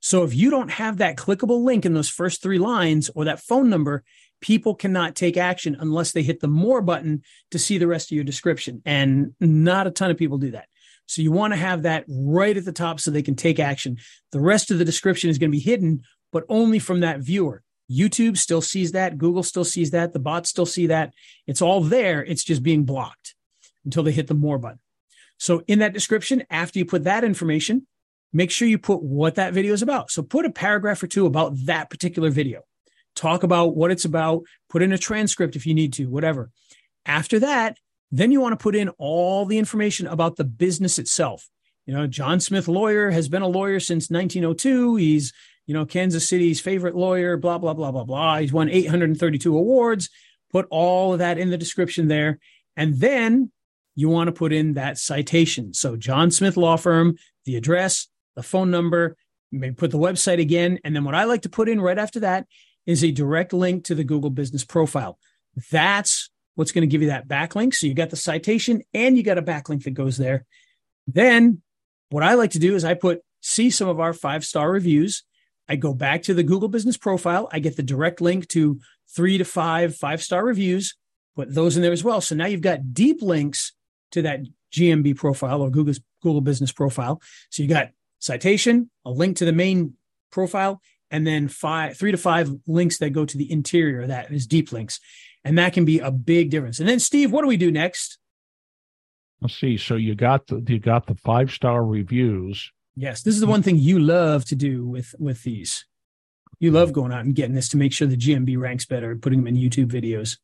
[0.00, 3.40] So if you don't have that clickable link in those first three lines or that
[3.40, 4.04] phone number,
[4.40, 8.16] people cannot take action unless they hit the more button to see the rest of
[8.16, 8.82] your description.
[8.84, 10.68] And not a ton of people do that.
[11.06, 13.98] So you want to have that right at the top so they can take action.
[14.32, 16.02] The rest of the description is going to be hidden,
[16.32, 17.62] but only from that viewer.
[17.90, 19.18] YouTube still sees that.
[19.18, 20.12] Google still sees that.
[20.12, 21.12] The bots still see that.
[21.46, 22.24] It's all there.
[22.24, 23.34] It's just being blocked
[23.84, 24.80] until they hit the more button.
[25.44, 27.86] So in that description, after you put that information,
[28.32, 30.10] make sure you put what that video is about.
[30.10, 32.62] So put a paragraph or two about that particular video.
[33.14, 36.50] Talk about what it's about, put in a transcript if you need to, whatever.
[37.04, 37.76] After that,
[38.10, 41.46] then you want to put in all the information about the business itself.
[41.84, 44.96] You know, John Smith lawyer has been a lawyer since 1902.
[44.96, 45.34] He's,
[45.66, 48.38] you know, Kansas City's favorite lawyer, blah, blah, blah, blah, blah.
[48.38, 50.08] He's won 832 awards.
[50.50, 52.38] Put all of that in the description there.
[52.78, 53.50] And then
[53.94, 55.72] you want to put in that citation.
[55.74, 59.16] So John Smith Law Firm, the address, the phone number,
[59.52, 60.78] maybe put the website again.
[60.84, 62.46] And then what I like to put in right after that
[62.86, 65.18] is a direct link to the Google business profile.
[65.70, 67.74] That's what's going to give you that backlink.
[67.74, 70.44] So you got the citation and you got a backlink that goes there.
[71.06, 71.62] Then
[72.10, 75.24] what I like to do is I put, see some of our five star reviews.
[75.68, 77.48] I go back to the Google business profile.
[77.50, 78.80] I get the direct link to
[79.14, 80.96] three to five five star reviews,
[81.36, 82.20] put those in there as well.
[82.20, 83.72] So now you've got deep links
[84.14, 84.40] to that
[84.72, 87.20] GMB profile or Google's Google business profile.
[87.50, 89.94] So you got citation, a link to the main
[90.30, 94.06] profile, and then five, three to five links that go to the interior.
[94.06, 94.98] That is deep links.
[95.44, 96.80] And that can be a big difference.
[96.80, 98.18] And then Steve, what do we do next?
[99.40, 99.76] Let's see.
[99.76, 102.72] So you got the you got the five star reviews.
[102.96, 105.84] Yes, this is the one thing you love to do with with these.
[106.60, 106.94] You love mm.
[106.94, 109.48] going out and getting this to make sure the GMB ranks better, and putting them
[109.48, 110.38] in YouTube videos.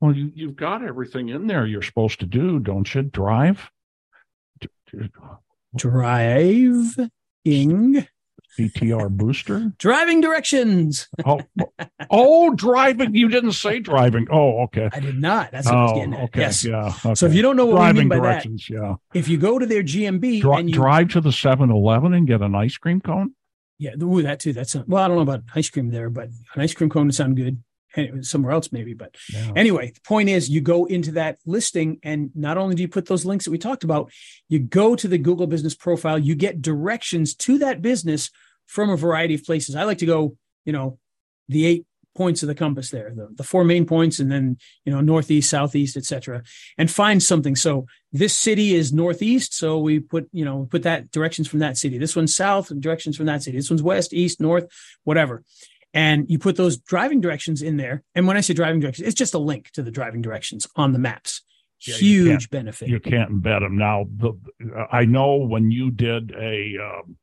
[0.00, 3.02] Well, you, you've got everything in there you're supposed to do, don't you?
[3.02, 3.70] Drive.
[5.76, 6.92] Driving.
[8.58, 9.72] BTR booster.
[9.78, 11.08] Driving directions.
[11.24, 11.40] oh,
[12.10, 13.14] oh, driving.
[13.14, 14.26] You didn't say driving.
[14.30, 14.88] Oh, okay.
[14.92, 15.52] I did not.
[15.52, 16.24] That's what oh, I was oh, getting at.
[16.24, 16.40] Okay.
[16.40, 16.64] Yes.
[16.64, 16.94] Yeah.
[17.04, 17.14] Okay.
[17.14, 18.94] So if you don't know what driving we mean by directions, that, yeah.
[19.14, 22.42] if you go to their GMB Dri- and you drive to the 7-Eleven and get
[22.42, 23.34] an ice cream cone.
[23.78, 24.52] yeah, ooh, that too.
[24.52, 27.14] That's well, I don't know about ice cream there, but an ice cream cone would
[27.14, 27.62] sound good.
[28.22, 29.16] Somewhere else maybe, but.
[29.56, 33.06] Anyway, the point is you go into that listing and not only do you put
[33.06, 34.12] those links that we talked about,
[34.48, 38.30] you go to the Google business profile, you get directions to that business
[38.66, 39.74] from a variety of places.
[39.74, 40.98] I like to go, you know,
[41.48, 44.92] the eight points of the compass there, the, the four main points, and then, you
[44.92, 46.42] know, northeast, southeast, etc.,
[46.76, 47.56] and find something.
[47.56, 49.54] So this city is northeast.
[49.54, 51.98] So we put, you know, put that directions from that city.
[51.98, 53.56] This one's south, directions from that city.
[53.56, 54.66] This one's west, east, north,
[55.04, 55.42] whatever
[55.92, 58.02] and you put those driving directions in there.
[58.14, 60.92] And when I say driving directions, it's just a link to the driving directions on
[60.92, 61.42] the maps.
[61.86, 62.88] Yeah, Huge benefit.
[62.88, 64.04] You can't embed them now.
[64.16, 64.32] The,
[64.92, 67.16] I know when you did a, um,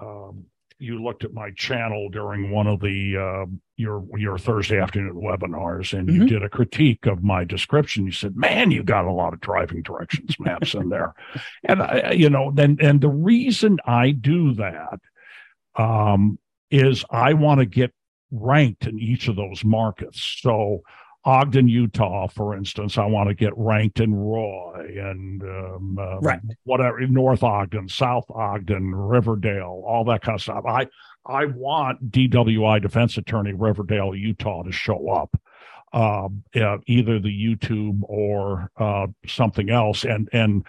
[0.00, 0.44] um,
[0.78, 5.92] you looked at my channel during one of the uh, your your Thursday afternoon webinars,
[5.96, 6.28] and you Mhm.
[6.28, 8.06] did a critique of my description.
[8.06, 11.12] You said, "Man, you got a lot of driving directions maps in there,"
[11.64, 15.00] and I, you know, then and the reason I do that
[15.76, 16.38] um,
[16.70, 17.92] is I want to get
[18.30, 20.38] ranked in each of those markets.
[20.40, 20.82] So
[21.24, 26.40] Ogden, Utah, for instance, I want to get ranked in Roy and um, uh, Right.
[26.64, 30.64] whatever North Ogden, South Ogden, Riverdale, all that kind of stuff.
[30.66, 30.86] I
[31.26, 35.38] I want DWI Defense Attorney Riverdale, Utah, to show up.
[35.92, 40.64] Um, uh, either the YouTube or uh, something else, and and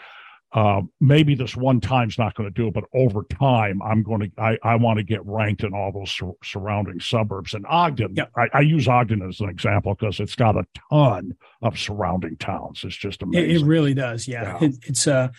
[0.54, 4.20] uh, maybe this one time's not going to do it, but over time, I'm going
[4.22, 7.54] to, I, I want to get ranked in all those sur- surrounding suburbs.
[7.54, 8.32] And Ogden, Yep.
[8.36, 12.82] I, I use Ogden as an example because it's got a ton of surrounding towns.
[12.84, 13.66] It's just amazing.
[13.66, 14.28] it really does.
[14.28, 14.58] Yeah.
[14.62, 14.68] Yeah.
[14.68, 15.30] It, it's uh,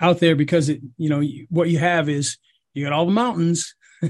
[0.00, 2.38] out there because it, you know, you- what you have is
[2.72, 3.74] you got all the mountains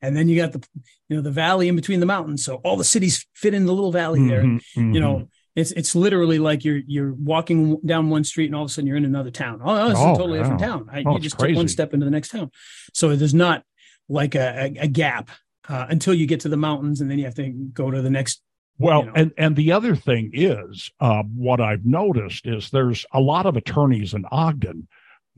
[0.00, 0.64] and then you got the,
[1.08, 2.44] you know, the valley in between the mountains.
[2.44, 4.42] So all the cities fit in the little valley there.
[4.44, 4.60] Mhm,
[4.94, 8.70] You know, it's, it's literally like you're, you're walking down one street and all of
[8.70, 9.60] a sudden you're in another town.
[9.62, 10.88] Oh, is Oh, a totally different town.
[10.90, 12.50] I, Oh, you it's just took one step into the next town.
[12.94, 13.64] So there's not
[14.08, 15.30] like a, a, a gap
[15.68, 18.10] uh, until you get to the mountains and then you have to go to the
[18.10, 18.42] next.
[18.78, 19.12] Well, you know.
[19.16, 23.56] and and the other thing is, uh, what I've noticed is there's a lot of
[23.56, 24.86] attorneys in Ogden,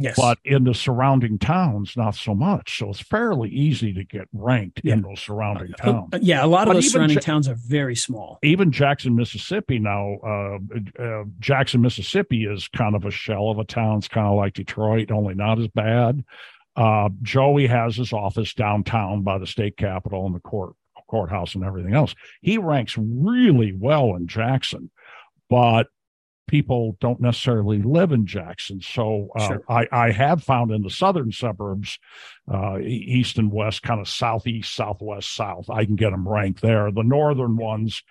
[0.01, 0.17] Yes.
[0.17, 2.79] but in the surrounding towns, not so much.
[2.79, 6.09] So it's fairly easy to get ranked in those surrounding towns.
[6.13, 6.45] Uh, yeah.
[6.45, 8.39] A lot of But those surrounding Ja- towns are very small.
[8.43, 10.59] Even Jackson, Mississippi now, uh,
[11.03, 13.99] uh, Jackson, Mississippi is kind of a shell of a town.
[13.99, 16.25] It's kind of like Detroit, only not as bad.
[16.77, 20.75] Uh, Joey has his office downtown by the state capitol and the court
[21.09, 22.15] courthouse and everything else.
[22.41, 24.91] He ranks really well in Jackson,
[25.49, 25.89] but
[26.51, 28.81] people don't necessarily live in Jackson.
[28.81, 29.63] So uh, Sure.
[29.69, 31.99] I, I have found in the southern suburbs,
[32.53, 36.91] uh, east and west, kind of southeast, southwest, south, I can get them ranked there.
[36.91, 38.03] The northern ones,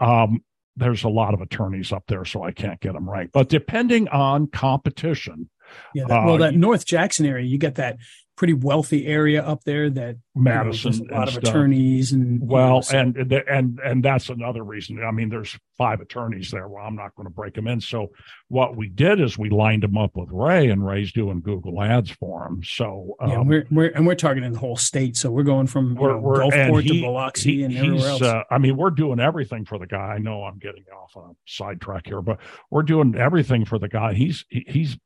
[0.00, 0.42] um,
[0.76, 3.34] there's a lot of attorneys up there, so I can't get them ranked.
[3.34, 5.50] But depending on competition,
[5.94, 6.04] Yeah.
[6.08, 7.96] That, well, Uh, that North Jackson area, you get that
[8.36, 11.44] pretty wealthy area up there that you know, Madison, a lot of stuff.
[11.44, 13.16] attorneys and you know, Well, and
[13.48, 15.02] and and that's another reason.
[15.04, 16.66] I mean, there's five attorneys there.
[16.68, 17.80] Well, I'm not going to break them in.
[17.80, 18.08] So
[18.48, 22.10] what we did is we lined them up with Ray, and Ray's doing Google Ads
[22.10, 22.62] for him.
[22.64, 25.94] So yeah, um, we're we're and we're targeting the whole state, so we're going from
[25.94, 28.22] we're, know, we're Gulfport he- to Biloxi he- and everywhere else.
[28.22, 30.14] Uh, I mean, we're doing everything for the guy.
[30.14, 33.88] I know I'm getting off on a sidetrack here, but we're doing everything for the
[33.88, 34.14] guy.
[34.14, 34.98] He's he- he's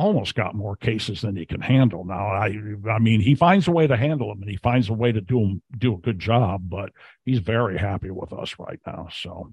[0.00, 2.26] almost got more cases than he can handle now.
[2.28, 2.46] I
[2.90, 5.20] I mean, he finds a way to handle them, and he finds a way to
[5.20, 6.62] do 'em- do a good job.
[6.68, 6.90] But
[7.24, 9.08] he's very happy with us right now.
[9.12, 9.52] So,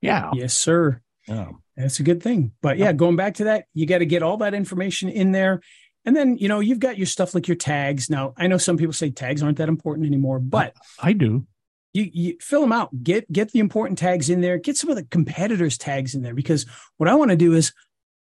[0.00, 1.00] yeah, yes, sir.
[1.26, 1.50] yeah.
[1.76, 2.52] That's a good thing.
[2.60, 5.60] But yeah, going back to that, you got to get all that information in there.
[6.04, 8.08] And then, you know, you've got your stuff like your tags.
[8.10, 11.46] Now, I know some people say tags aren't that important anymore, but I do.
[11.92, 14.96] you, you fill them out get get the important tags in there get some of
[14.96, 16.66] the competitors tags in there because
[16.98, 17.72] what i want to do is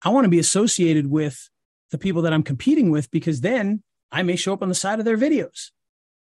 [0.05, 1.49] i want to be associated with
[1.91, 3.83] the people that i'm competing with because then
[4.13, 5.71] i may show up on the side of their videos.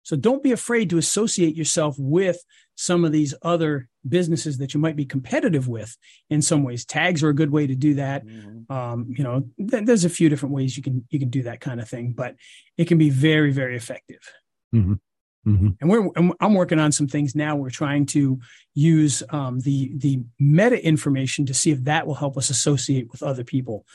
[0.03, 2.43] So don't be afraid to associate yourself with
[2.75, 5.95] some of these other businesses that you might be competitive with
[6.29, 6.83] in some ways.
[6.83, 8.23] Tags are a good way to do that.
[8.69, 11.61] Um, you know th- there's a few different ways you can you can do that
[11.61, 12.35] kind of thing but
[12.77, 14.19] it can be very very effective
[15.43, 17.55] hmm and we're and I'm working on some things now.
[17.55, 18.39] We're trying to
[18.73, 23.21] use um, the the meta information to see if that will help us associate with
[23.23, 23.85] other people.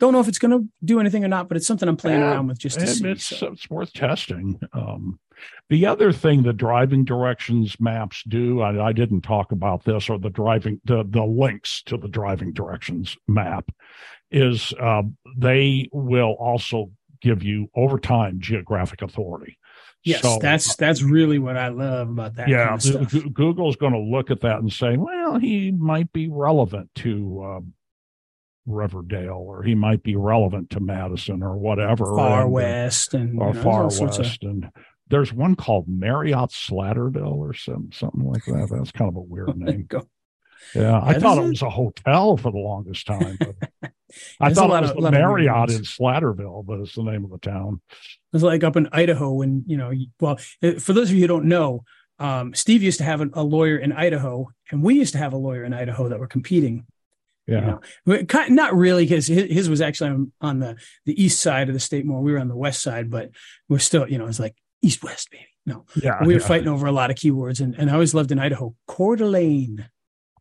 [0.00, 2.20] Don't know if it's going to do anything or not, but it's something I'm playing
[2.20, 3.06] Yeah, around with just to see.
[3.10, 3.52] it's so.
[3.52, 4.58] it's worth testing.
[4.72, 5.20] Um,
[5.68, 10.18] the other thing the driving directions maps do, I, I didn't talk about this, or
[10.18, 13.70] the driving the the links to the driving directions map,
[14.30, 15.02] is uh,
[15.36, 19.58] they will also give you over time geographic authority.
[20.04, 22.48] Yes, So, that's that's really what I love about that.
[22.48, 26.28] yeah, kind of Google's going to look at that and say, well, he might be
[26.28, 27.72] relevant to um,
[28.66, 32.04] Riverdale, or he might be relevant to Madison, or whatever.
[32.06, 34.70] far and, uh, west and or you know, far west, of- and
[35.08, 38.68] there's one called Marriott Slaterville or some something like that.
[38.70, 39.88] That's kind of a weird name.
[40.74, 43.38] Yeah, I thought it was a hotel for the longest time.
[44.40, 47.02] I thought it was of- the lot of weird Marriott in Slaterville, but it's the
[47.02, 47.80] name of the town.
[48.32, 51.22] It's like up in Idaho, and you know, you- well, uh, for those of you
[51.22, 51.84] who don't know,
[52.18, 55.32] um, Steve used to have an, a lawyer in Idaho, and we used to have
[55.32, 56.86] a lawyer in Idaho that were competing.
[57.46, 61.40] Yeah, You know, not really, because his, his was actually on, on the the east
[61.40, 62.22] side of the state more.
[62.22, 63.30] We were on the west side, but
[63.68, 65.46] we're still, you know, it's like east west, baby.
[65.66, 66.20] No, yeah.
[66.24, 66.46] we were yeah.
[66.46, 69.88] fighting over a lot of keywords, and, and I always loved in Idaho, Coeur d'Alene,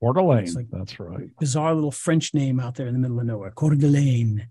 [0.02, 0.54] Coeur d'Alene.
[0.54, 1.30] Like- that's right.
[1.40, 4.48] bizarre little French name out there in the middle of nowhere, Coeur d'Alene.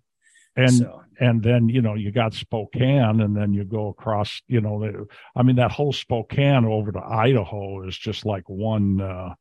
[0.57, 4.43] And so, and then you know you got Spokane, and then you go across.
[4.49, 9.01] You know, the, I mean that whole Spokane over to Idaho is just like one
[9.01, 9.35] uh,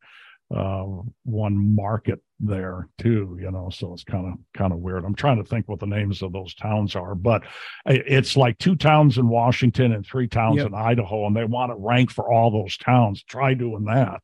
[0.56, 0.86] uh,
[1.24, 3.39] one market there too.
[3.41, 5.04] You know, so it's kind of kind of weird.
[5.04, 7.41] I'm trying to think what the names of those towns are, but
[7.88, 10.67] it's like two towns in Washington and three towns Yep.
[10.67, 13.24] in Idaho, and they want to rank for all those towns.
[13.24, 14.22] Try doing that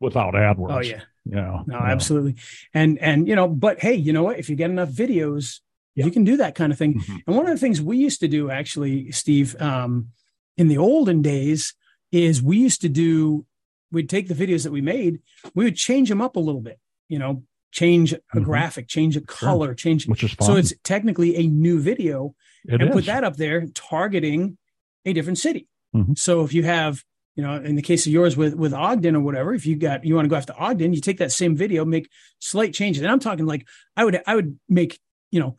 [0.00, 0.74] without AdWords.
[0.74, 1.82] oh yeah, yeah, no, yeah.
[1.92, 2.36] absolutely,
[2.74, 4.38] and and you know, but hey, you know what?
[4.38, 5.60] If you get enough videos,
[5.94, 6.04] Yeah.
[6.06, 6.94] you can do that kind of thing.
[7.00, 7.22] Mhm.
[7.26, 10.08] And one of the things we used to do, actually, Steve, um,
[10.56, 11.74] in the olden days,
[12.12, 13.44] is we used to do,
[13.90, 15.20] we'd take the videos that we made,
[15.54, 16.78] we would change them up a little bit,
[17.08, 17.42] you know,
[17.72, 18.44] change a Mhm.
[18.44, 20.06] graphic, change a color, change.
[20.06, 20.46] which is fun.
[20.46, 22.34] So it's technically a new video
[22.66, 22.94] It and is.
[22.94, 24.56] put that up there targeting
[25.04, 25.66] a different city.
[25.94, 26.18] Mhm.
[26.18, 27.04] So if you have,
[27.36, 30.04] you know, in the case of yours with with Ogden or whatever, if you got
[30.04, 32.08] you want to go after Ogden, you take that same video, make
[32.38, 33.02] slight changes.
[33.02, 34.98] And I'm talking like I would I would make,
[35.30, 35.58] you know,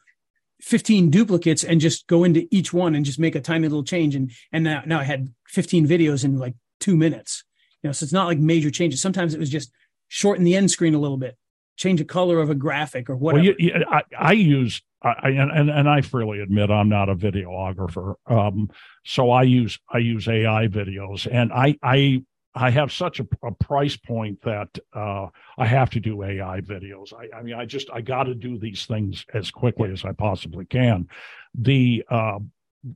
[0.62, 4.16] 15 duplicates and just go into each one and just make a tiny little change.
[4.16, 7.44] And and now, now I had 15 videos in like two minutes.
[7.84, 9.00] You know, so it's not like major changes.
[9.00, 9.72] Sometimes it was just
[10.08, 11.38] shorten the end screen a little bit,
[11.78, 13.44] change the color of a graphic or whatever.
[13.44, 17.16] Well, you, you, I, I use, I, and and I freely admit I'm not a
[17.16, 18.16] videographer.
[18.26, 18.70] Um,
[19.06, 22.24] so I use I use AI videos, and I I
[22.56, 27.14] I have such a, a price point that uh, I have to do AI videos.
[27.14, 30.12] I, I mean, I just I got to do these things as quickly as I
[30.14, 31.08] possibly can.
[31.54, 32.40] The uh,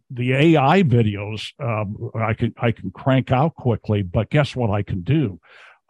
[0.10, 4.82] the AI videos um, I can I can crank out quickly, but guess what I
[4.82, 5.40] can do?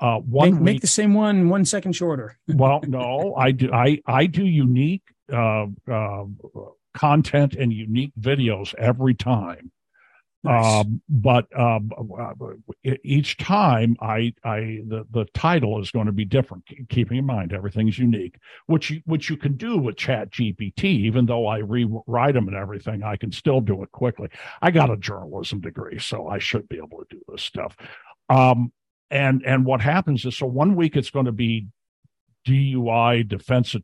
[0.01, 2.37] Uh, one make, make the same one one second shorter.
[2.47, 3.71] well, no, I do.
[3.71, 6.25] I I do unique uh, uh,
[6.95, 9.71] content and unique videos every time.
[10.43, 10.85] Nice.
[10.85, 11.91] Um, but um,
[13.03, 16.63] each time, I I the the title is going to be different.
[16.89, 20.85] Keeping in mind everything's unique, which you, which you can do with Chat GPT.
[20.85, 24.29] Even though I rewrite them and everything, I can still do it quickly.
[24.63, 27.77] I got a journalism degree, so I should be able to do this stuff.
[28.27, 28.71] Um,
[29.11, 31.67] and and what happens is, so one week it's going to be
[32.47, 33.75] DUI defense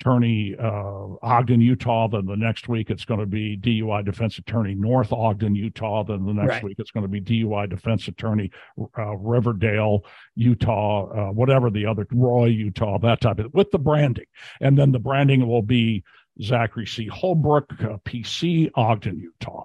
[0.00, 2.08] attorney uh, Ogden, Utah.
[2.08, 6.04] Then the next week it's going to be DUI defense attorney North Ogden, Utah.
[6.04, 6.64] Then the next Right.
[6.64, 8.50] week it's going to be DUI defense attorney
[8.96, 10.04] uh, Riverdale,
[10.36, 14.26] Utah, uh, whatever the other Roy, Utah, that type of with the branding,
[14.60, 16.02] and then the branding will be
[16.40, 17.06] Zachary C.
[17.08, 19.64] Holbrook, uh, PC, Ogden, Utah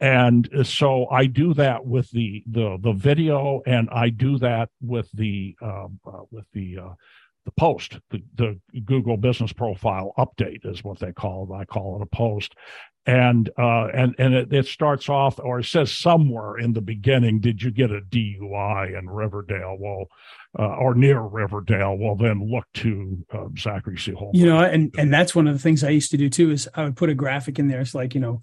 [0.00, 5.10] and so I do that with the the the video, and I do that with
[5.12, 6.94] the um, uh, with the uh,
[7.44, 11.54] the post, the the Google Business Profile update is what they call it.
[11.54, 12.54] I call it a post,
[13.04, 17.40] and uh, and and it, it starts off, or it says somewhere in the beginning,
[17.40, 20.06] "Did you get a DUI in Riverdale?" Well.
[20.58, 24.12] Uh, or near Riverdale, well, then look to uh, Zachary C.
[24.32, 26.68] You know and and that's one of the things i used to do too is
[26.74, 28.42] i would put a graphic in there it's like you know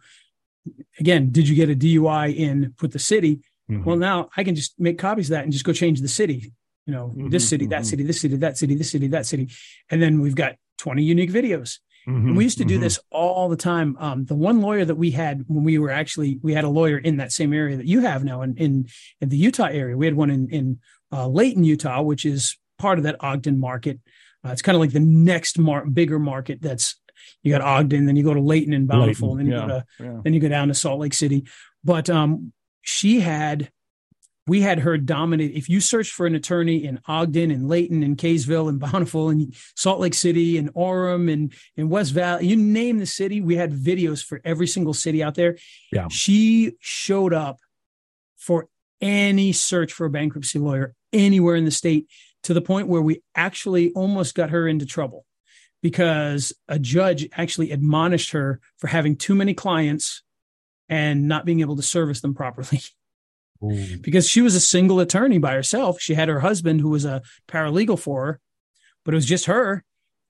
[0.99, 3.83] again did you get a dui in put the city Mhm.
[3.85, 6.53] well now i can just make copies of that and just go change the city
[6.85, 7.85] you know this Mhm, city that mhm.
[7.85, 9.49] city this city that city this city that city
[9.91, 12.81] and then we've got 20 unique videos Mhm, and we used to do mhm.
[12.85, 16.39] this all the time um, the one lawyer that we had when we were actually
[16.41, 18.87] we had a lawyer in that same area that you have now in in,
[19.21, 20.79] in the utah area we had one in in
[21.11, 23.99] uh, layton utah which is part of that ogden market
[24.45, 24.99] uh, it's kind of like the
[25.33, 26.95] next mar- bigger market that's
[27.43, 29.67] you got ogden then you go to layton and bountiful Layton, and then you yeah,
[29.67, 30.21] go to yeah.
[30.23, 31.45] then you go down to Salt Lake City.
[31.83, 33.71] But um, she had,
[34.45, 35.55] we had her dominate.
[35.55, 39.53] If you search for an attorney in Ogden and Layton and Kaysville and Bountiful and
[39.75, 43.71] Salt Lake City and Orem and in West Valley, you name the city, we had
[43.71, 45.57] videos for every single city out there.
[45.91, 46.07] Yeah.
[46.09, 47.59] She showed up
[48.37, 48.67] for
[49.01, 52.07] any search for a bankruptcy lawyer anywhere in the state
[52.43, 55.25] to the point where we actually almost got her into trouble
[55.81, 60.23] because a judge actually admonished her for having too many clients
[60.89, 62.81] and not being able to service them properly
[63.63, 63.97] Ooh.
[64.01, 65.99] because she was a single attorney by herself.
[65.99, 68.39] She had her husband who was a paralegal for her,
[69.05, 69.83] but it was just her.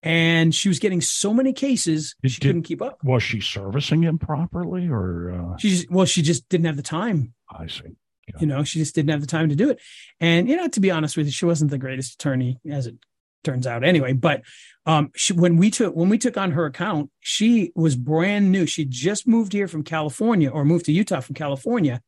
[0.04, 3.04] And she was getting so many cases, Did- she did- couldn't keep up.
[3.04, 6.84] Was she servicing him properly, or uh, She just, well, she just didn't have the
[6.84, 7.34] time.
[7.52, 7.96] I see.
[8.40, 9.80] You know, she just didn't have the time to do it.
[10.20, 12.96] And, you know, to be honest with you, she wasn't the greatest attorney as it
[13.44, 14.14] turns out anyway.
[14.14, 14.42] But
[14.86, 18.66] um, she, when we took, when we took on her account, she was brand new.
[18.66, 22.02] She just moved here from California or moved to Utah from California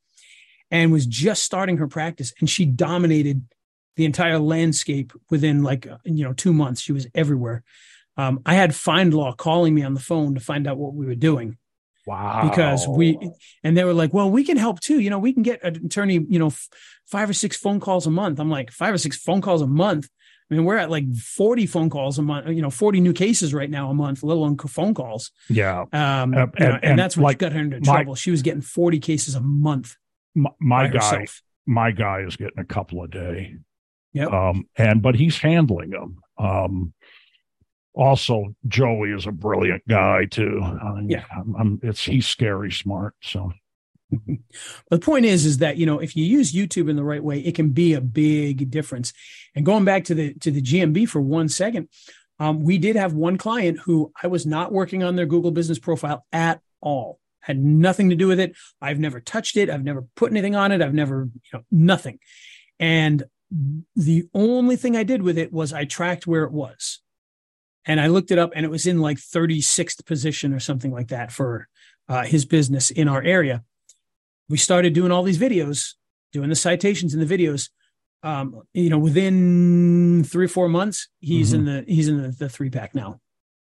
[0.71, 2.33] and was just starting her practice.
[2.39, 3.45] And she dominated
[3.95, 6.81] the entire landscape within like, uh, you know, two months.
[6.81, 7.63] She was everywhere.
[8.17, 11.15] Um, I had FindLaw calling me on the phone to find out what we were
[11.15, 11.57] doing
[12.05, 12.49] Wow.
[12.49, 13.17] because we
[13.63, 15.85] and they were like well we can help too you know we can get an
[15.85, 16.67] attorney you know f-
[17.05, 19.67] five or six phone calls a month i'm like five or six phone calls a
[19.67, 20.09] month
[20.49, 23.53] i mean we're at like 40 phone calls a month you know 40 new cases
[23.53, 25.81] right now a month let alone phone calls yeah.
[25.81, 28.15] um Uh, you know, and- and, and that's what like got her into my- trouble
[28.15, 29.95] she was getting 40 cases a month
[30.35, 31.41] My, my guy, herself.
[31.65, 33.55] my guy is getting a couple a day.
[34.13, 34.31] Yep.
[34.33, 36.17] Um, and but he's handling them.
[36.37, 36.93] Um,
[37.93, 40.61] also, Joey is a brilliant guy too.
[40.63, 41.25] I mean, Yeah.
[41.35, 43.13] I'm, I'm, it's he's scary smart.
[43.21, 43.51] So
[44.89, 47.39] the point is, is that you know if you use YouTube in the right way,
[47.39, 49.13] it can be a big difference.
[49.55, 51.89] And going back to the to the GMB for one second,
[52.39, 55.79] um, we did have one client who I was not working on their Google Business
[55.79, 57.19] Profile at all.
[57.41, 58.55] Had nothing to do with it.
[58.81, 59.69] I've never touched it.
[59.69, 60.81] I've never put anything on it.
[60.81, 62.19] I've never, you know, nothing.
[62.79, 63.23] And
[63.95, 67.01] the only thing I did with it was I tracked where it was.
[67.85, 71.07] And I looked it up and it was in like 36th position or something like
[71.07, 71.67] that for
[72.07, 73.63] uh, his business in our area.
[74.49, 75.93] We started doing all these videos,
[76.33, 77.69] doing the citations in the videos.
[78.23, 81.55] Um, you know, within three or four months, he's Mhm.
[81.55, 83.21] in the he's in the, the three pack now,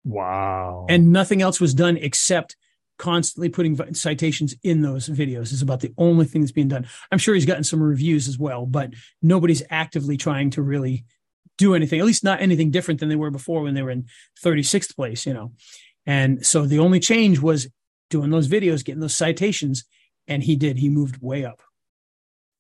[0.05, 0.87] Wow.
[0.89, 2.57] and nothing else was done except
[2.99, 5.53] constantly putting citations in those videos.
[5.53, 6.87] Is about the only thing that's being done.
[7.13, 8.93] I'm sure he's gotten some reviews as well, but
[9.23, 11.05] nobody's actively trying to really
[11.59, 12.01] do anything.
[12.01, 14.07] At least not anything different than they were before when they were in
[14.43, 15.25] 36th place.
[15.27, 15.53] You know,
[16.05, 17.69] and so the only change was
[18.11, 19.85] doing those videos, getting those citations,
[20.29, 20.79] and he did.
[20.79, 21.61] He moved way up.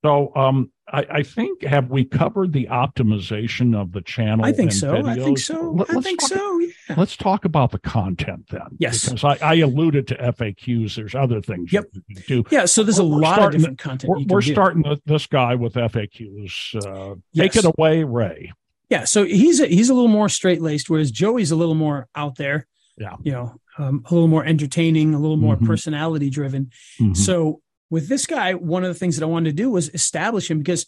[0.05, 4.45] So, um, I, I think have we covered the optimization of the channel?
[4.45, 4.97] I think so.
[5.07, 5.71] I think so.
[5.71, 6.59] Let- I think talk- so.
[6.59, 6.95] Yeah.
[6.97, 8.67] Let's talk about the content then.
[8.79, 9.05] Yes.
[9.09, 10.97] Because I, I alluded to FAQs.
[10.97, 11.85] There's other things Yep.
[11.95, 12.45] you can do.
[12.51, 12.65] Yeah.
[12.65, 14.11] So there's a We're- we're lot of different content.
[14.11, 16.75] We're, we're starting th- this guy with FAQs.
[16.85, 18.53] Uh, Take it away, Ray.
[18.91, 19.05] Yeah.
[19.05, 22.35] So he's a, he's a little more straight laced, whereas Joey's a little more out
[22.37, 22.67] there.
[22.99, 23.15] Yeah.
[23.23, 25.66] You know, um, a little more entertaining, a little more Mhm.
[25.66, 26.70] personality driven.
[27.01, 27.16] Mhm.
[27.16, 30.51] So with this guy, one of the things that I wanted to do was establish
[30.51, 30.87] him because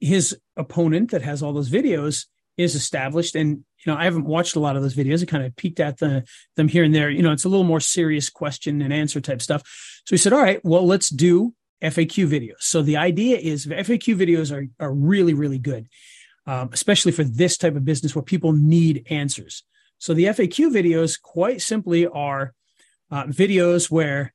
[0.00, 3.34] his opponent that has all those videos is established.
[3.36, 3.50] And,
[3.84, 5.22] you know, I haven't watched a lot of those videos.
[5.22, 6.24] I kind of peeked at the,
[6.56, 7.10] them here and there.
[7.10, 9.62] You know, it's a little more serious question and answer type stuff.
[10.06, 12.60] So he said, all right, well, let's do FAQ videos.
[12.60, 15.86] So the idea is FAQ videos are, are really, really good,
[16.46, 19.62] um, especially for this type of business where people need answers.
[19.98, 22.54] So the FAQ videos quite simply are
[23.10, 24.32] uh, videos where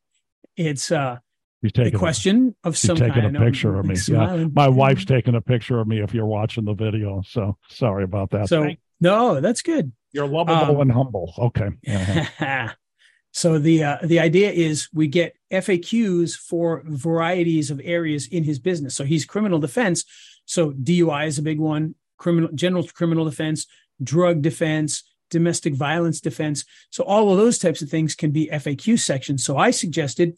[0.57, 1.17] it's uh,
[1.61, 3.25] He's a taking question of He's some taking kind.
[3.25, 3.95] a I know picture of me.
[3.95, 4.41] smiling.
[4.41, 4.47] Yeah.
[4.53, 7.21] My wife's taking a picture of me if you're watching the video.
[7.27, 8.49] So sorry about that.
[8.49, 9.91] So Thank- no, that's good.
[10.11, 11.33] you're lovable um, and humble.
[11.37, 11.69] Okay.
[11.87, 12.69] Uh-huh.
[13.31, 18.57] so the uh, the idea is we get FAQs for varieties of areas in his
[18.59, 18.95] business.
[18.95, 20.03] So he's criminal defense.
[20.45, 21.95] So DUI is a big one.
[22.17, 23.67] Criminal general criminal defense,
[24.03, 26.63] drug defense, domestic violence defense.
[26.91, 29.43] So all of those types of things can be FAQ sections.
[29.43, 30.37] So I suggested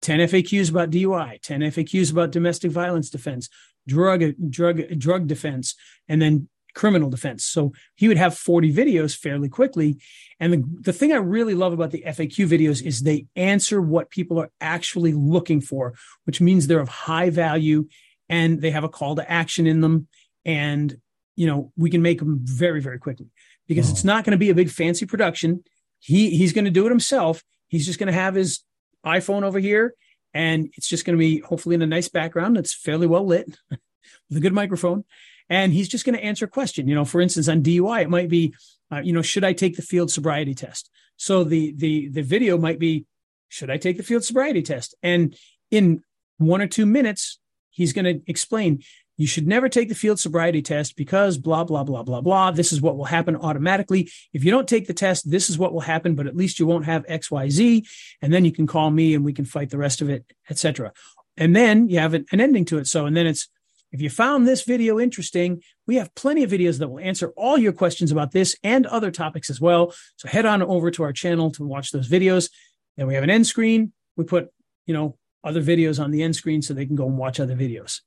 [0.00, 3.50] 10 FAQs about DUI, 10 FAQs about domestic violence defense,
[3.86, 5.74] drug drug drug defense,
[6.08, 7.44] and then criminal defense.
[7.44, 9.98] So he would have 40 videos fairly quickly.
[10.38, 14.10] And the, the thing I really love about the FAQ videos is they answer what
[14.10, 17.88] people are actually looking for, which means they're of high value
[18.28, 20.06] and they have a call to action in them.
[20.44, 20.96] And,
[21.34, 23.26] you know, we can make them very, very quickly
[23.70, 23.92] because Oh.
[23.92, 25.62] it's not going to be a big fancy production.
[26.00, 27.42] He he's going to do it himself.
[27.68, 28.60] He's just going to have his
[29.06, 29.94] iPhone over here
[30.34, 33.46] and it's just going to be hopefully in a nice background that's fairly well lit
[33.70, 35.04] with a good microphone
[35.48, 38.10] and he's just going to answer a question you know for instance on dui it
[38.10, 38.54] might be
[38.92, 42.58] uh, you know should i take the field sobriety test so the the the video
[42.58, 43.06] might be
[43.48, 45.34] should i take the field sobriety test and
[45.70, 46.02] in
[46.36, 47.38] one or two minutes
[47.70, 48.82] he's going to explain
[49.20, 52.72] you should never take the field sobriety test because blah blah blah blah blah this
[52.72, 55.80] is what will happen automatically if you don't take the test this is what will
[55.80, 57.86] happen but at least you won't have xyz
[58.22, 60.92] and then you can call me and we can fight the rest of it etc
[61.36, 63.48] and then you have an, an ending to it so and then it's
[63.92, 67.58] if you found this video interesting, we have plenty of videos that will answer all
[67.58, 69.92] your questions about this and other topics as well.
[70.14, 72.50] So head on over to our channel to watch those videos.
[72.96, 73.92] Then we have an end screen.
[74.16, 74.50] We put,
[74.86, 77.56] you know, other videos on the end screen so they can go and watch other
[77.56, 78.00] videos.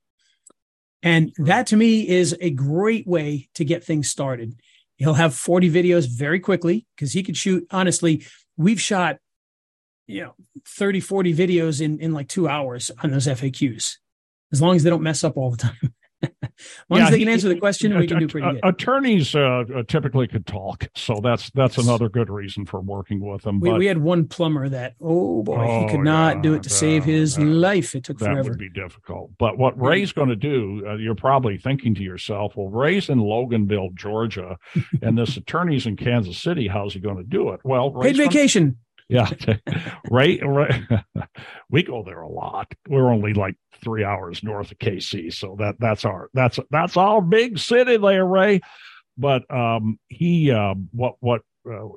[1.04, 4.56] And that to me is a great way to get things started.
[4.96, 8.26] He'll have 40 videos very quickly because he could shoot, honestly,
[8.56, 9.18] we've shot,
[10.08, 10.36] you know,
[10.66, 13.98] 30, 40 videos in, in like two hours on those FAQs
[14.54, 15.94] as long as they don't mess up all the time.
[16.42, 16.50] as
[16.90, 18.60] long Yeah, as they he- can answer the question, we can do att- pretty good.
[18.64, 21.86] Attorneys uh, uh, typically could talk, so that's that's Yes.
[21.86, 23.60] another good reason for working with them.
[23.60, 26.54] We, But we had one plumber that, oh boy, he Oh, could not yeah, do
[26.54, 27.96] it to save his life.
[27.96, 28.44] It took that forever.
[28.44, 29.32] That would be difficult.
[29.38, 33.20] But what Ray's going to do, uh, you're probably thinking to yourself, well, Ray's in
[33.20, 34.58] Loganville, Georgia,
[35.02, 36.68] and this attorney's in Kansas City.
[36.68, 37.60] How's he going to do it?
[37.64, 38.74] Well, Paid Ray's gonna-
[39.14, 39.30] Yeah,
[40.10, 40.40] right.
[40.44, 40.88] Ray
[41.70, 42.74] we go there a lot.
[42.90, 47.22] We're only like three hours north of KC, so that that's our that's that's our
[47.22, 48.62] big city there, Ray.
[49.18, 51.88] But um, he uh, what what uh,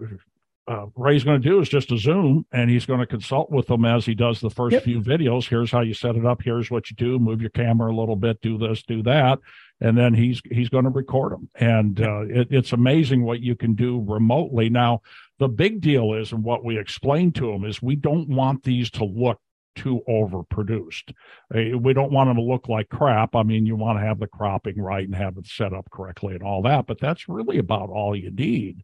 [0.68, 3.68] uh, Ray's going to do is just a Zoom, and he's going to consult with
[3.68, 4.82] them as he does the first Yep.
[4.82, 5.48] few videos.
[5.48, 6.42] Here's how you set it up.
[6.42, 7.18] Here's what you do.
[7.18, 8.40] Move your camera a little bit.
[8.42, 8.82] Do this.
[8.82, 9.38] Do that.
[9.80, 11.48] And then he's he's going to record them.
[11.54, 15.02] And uh, it, it's amazing what you can do remotely now
[15.38, 18.90] the big deal is, and what we explain to them is, we don't want these
[18.92, 19.38] to look
[19.74, 21.12] too overproduced.
[21.54, 23.36] Uh, We don't want them to look like crap.
[23.36, 26.34] I mean, you want to have the cropping right and have it set up correctly
[26.34, 28.82] and all that, but that's really about all you need.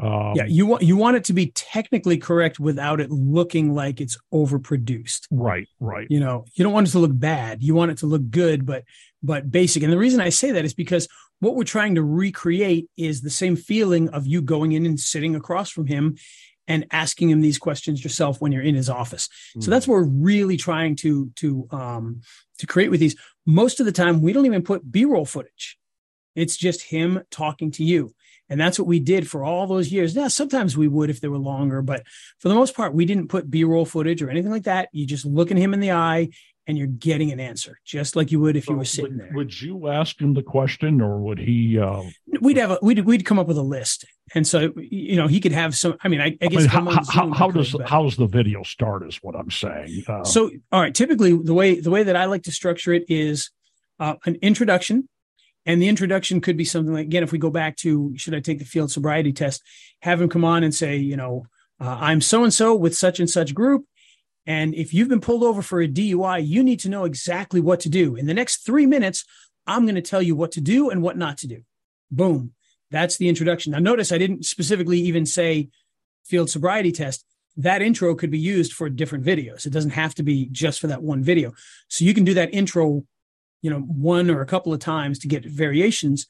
[0.00, 4.00] Um, yeah, you want you want it to be technically correct without it looking like
[4.00, 5.26] it's overproduced.
[5.32, 6.06] right, right.
[6.08, 7.62] You know, you don't want it to look bad.
[7.62, 8.84] You want it to look good, but
[9.20, 9.82] but basic.
[9.82, 11.08] And the reason I say that is because
[11.40, 15.34] what we're trying to recreate is the same feeling of you going in and sitting
[15.34, 16.16] across from him
[16.68, 19.28] and asking him these questions yourself when you're in his office.
[19.56, 19.64] Mm.
[19.64, 22.20] So that's what we're really trying to to um
[22.58, 23.16] to create with these.
[23.44, 25.76] Most of the time we don't even put B-roll footage.
[26.36, 28.14] It's just him talking to you.
[28.48, 30.14] And that's what we did for all those years.
[30.14, 32.04] Now, sometimes we would if they were longer, but
[32.38, 34.88] for the most part, we didn't put B roll footage or anything like that.
[34.92, 36.30] You just look at him in the eye
[36.70, 39.32] and you're getting an answer, just like you would if you were sitting would, there.
[39.34, 41.78] would you ask him the question, or would he?
[41.78, 42.02] Uh,
[42.40, 44.06] We'd have a, we'd, we'd come up with a list.
[44.34, 46.66] And so, you know, he could have some, I mean, I, I I guess mean,
[46.66, 49.06] if how, how, how could, does but- how's the video start?
[49.06, 50.04] Is what I'm saying.
[50.08, 50.94] Uh, So, all right.
[50.94, 53.50] Typically, the way the way that I like to structure it is
[53.98, 55.08] uh, an introduction,
[55.66, 58.40] and the introduction could be something like again, if we go back to should I
[58.40, 59.62] take the field sobriety test,
[60.02, 61.46] have him come on and say, you know,
[61.80, 63.84] uh, I'm so and so with such and such group,
[64.46, 67.80] and if you've been pulled over for a DUI, you need to know exactly what
[67.80, 69.24] to do in the next three minutes.
[69.66, 71.62] I'm going to tell you what to do and what not to do.
[72.10, 72.52] Boom.
[72.90, 73.72] That's the introduction.
[73.72, 75.68] Now, notice I didn't specifically even say
[76.24, 77.24] field sobriety test
[77.56, 79.66] that intro could be used for different videos.
[79.66, 81.52] It doesn't have to be just for that one video.
[81.88, 83.04] So you can do that intro,
[83.62, 86.26] you know, one or a couple of times to get variations.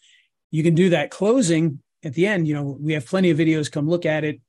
[0.50, 2.48] You can do that closing at the end.
[2.48, 3.70] You know, we have plenty of videos.
[3.70, 4.40] Come look at it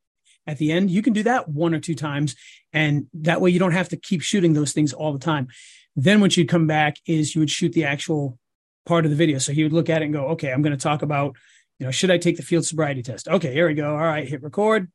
[0.47, 0.91] at the end.
[0.91, 2.35] You can do that one or two times.
[2.73, 5.47] And that way you don't have to keep shooting those things all the time.
[5.95, 8.37] Then what you'd come back is you would shoot the actual
[8.85, 9.37] part of the video.
[9.37, 11.35] So he would look at it and go, okay, I'm going to talk about,
[11.79, 13.27] you know, should I take the field sobriety test?
[13.27, 13.91] Okay, here we go.
[13.91, 14.91] All right, hit record.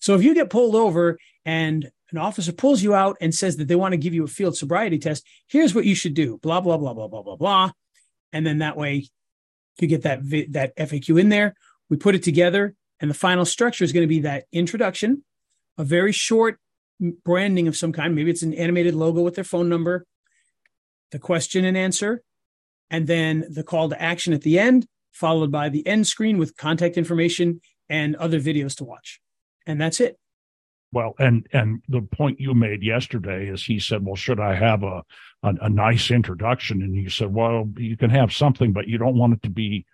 [0.00, 3.68] So if you get pulled over and an officer pulls you out and says that
[3.68, 6.38] they want to give you a field sobriety test, here's what you should do.
[6.38, 7.70] Blah blah blah blah blah blah blah,
[8.32, 9.08] and then that way
[9.78, 11.54] you get that that FAQ in there.
[11.88, 15.24] We put it together, and the final structure is going to be that introduction,
[15.78, 16.58] a very short
[17.24, 18.14] branding of some kind.
[18.14, 20.04] Maybe it's an animated logo with their phone number,
[21.10, 22.22] the question and answer,
[22.90, 26.56] and then the call to action at the end, followed by the end screen with
[26.56, 29.20] contact information and other videos to watch.
[29.66, 30.16] And that's it.
[30.92, 34.82] Well, and and the point you made yesterday is he said, "Well, should I have
[34.82, 35.04] a
[35.42, 39.16] a, a nice introduction?" And you said, "Well, you can have something, but you don't
[39.16, 39.86] want it to be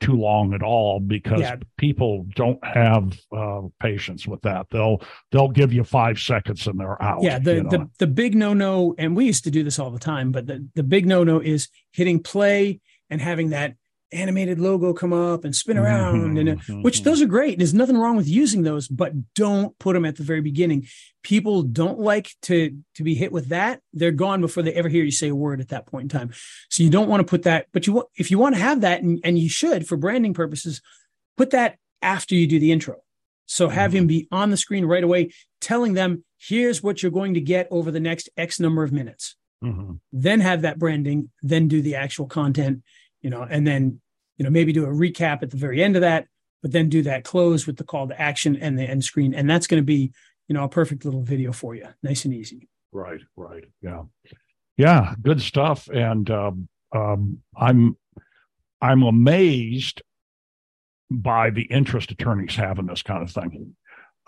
[0.00, 1.56] too long at all because Yeah.
[1.78, 4.66] people don't have uh, patience with that.
[4.70, 5.00] They'll
[5.32, 7.22] they'll give you five seconds and they're out.
[7.22, 7.70] Yeah, the, you know?
[7.70, 10.46] the the big no no, and we used to do this all the time, but
[10.46, 13.76] the, the big no no is hitting play and having that
[14.12, 17.04] animated logo come up and spin around, and uh, Mhm, which mhm.
[17.04, 17.58] those are great.
[17.58, 20.86] There's nothing wrong with using those, but don't put them at the very beginning.
[21.22, 23.80] People don't like to to be hit with that.
[23.92, 26.30] They're gone before they ever hear you say a word at that point in time.
[26.70, 28.82] So you don't want to put that, but you want if you want to have
[28.82, 30.80] that, and, and you should for branding purposes,
[31.36, 32.96] put that after you do the intro.
[33.46, 35.30] So have him be on the screen right away,
[35.60, 39.36] telling them, here's what you're going to get over the next X number of minutes.
[39.64, 40.00] Mhm.
[40.12, 42.82] Then have that branding, then do the actual content,
[43.26, 44.00] you know, and then,
[44.36, 46.28] you know, maybe do a recap at the very end of that,
[46.62, 49.34] but then do that close with the call to action and the end screen.
[49.34, 50.12] And that's going to be,
[50.46, 51.88] you know, a perfect little video for you.
[52.04, 52.68] Nice and easy.
[52.92, 53.64] Right, right.
[53.82, 54.04] Yeah.
[54.76, 55.88] Yeah, good stuff.
[55.88, 57.96] And um, um, I'm
[58.80, 60.02] I'm amazed
[61.10, 63.74] by the interest attorneys have in this kind of thing.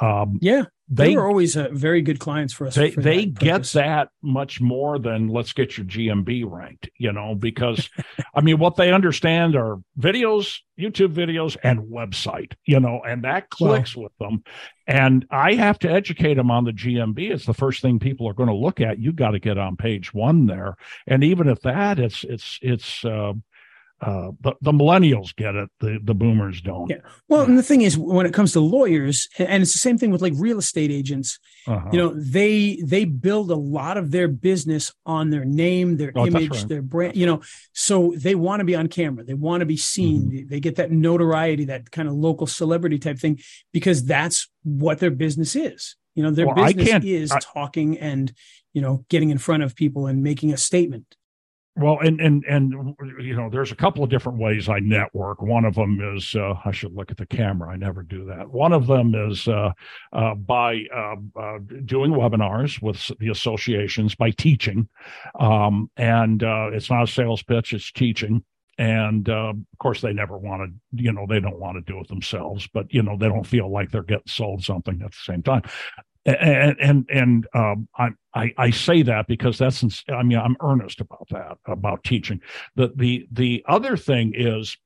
[0.00, 0.64] Um, Yeah.
[0.90, 2.74] They, they were always uh, very good clients for us.
[2.74, 7.12] they for they that get that much more than let's get your GMB ranked, you
[7.12, 7.90] know, because
[8.34, 13.50] I mean what they understand are videos, YouTube videos, and website, you know, and that
[13.50, 14.42] clicks with them.
[14.86, 17.18] And I have to educate them on the GMB.
[17.32, 18.98] It's the first thing people are going to look at.
[18.98, 20.76] You've got to get on page one there,
[21.06, 23.04] and even at that, it's it's it's.
[23.04, 23.34] Uh,
[24.00, 25.68] uh, the, the millennials get it.
[25.80, 26.88] The the boomers don't.
[26.88, 26.98] Yeah.
[27.28, 30.10] Well, and the thing is, when it comes to lawyers, and it's the same thing
[30.12, 31.88] with like real estate agents, Uh-huh.
[31.92, 36.26] you know they they build a lot of their business on their name their Oh,
[36.26, 36.68] image right.
[36.68, 37.40] their brand you know
[37.72, 40.48] so they want to be on camera they want to be seen Mm-hmm.
[40.48, 43.38] they, get that notoriety that kind of local celebrity type thing
[43.72, 48.32] because that's what their business is you know their Well, business is I- talking and
[48.72, 51.16] you know getting in front of people and making a statement
[51.80, 55.40] Well, and and and you know, there's a couple of different ways I network.
[55.40, 57.70] One of them is uh, I should look at the camera.
[57.70, 58.50] I never do that.
[58.50, 59.70] One of them is uh,
[60.12, 64.88] uh, by uh, uh, doing webinars with the associations by teaching,
[65.38, 68.42] um, and uh, it's not a sales pitch; it's teaching.
[68.76, 72.00] And uh, of course, they never want to, you know, they don't want to do
[72.00, 75.18] it themselves, but you know, they don't feel like they're getting sold something at the
[75.24, 75.62] same time
[76.26, 80.56] and and and um, I, I I say that because that's ins- I mean I'm
[80.60, 82.40] earnest about that about teaching.
[82.76, 84.76] The the the other thing is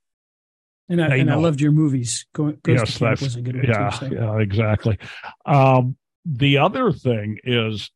[0.88, 2.26] And I, and I loved your movies.
[2.34, 4.08] Go, Ghost yes, that's was a good one yeah, too.
[4.08, 4.12] So.
[4.12, 4.98] yeah, exactly.
[5.46, 7.90] Um, the other thing is,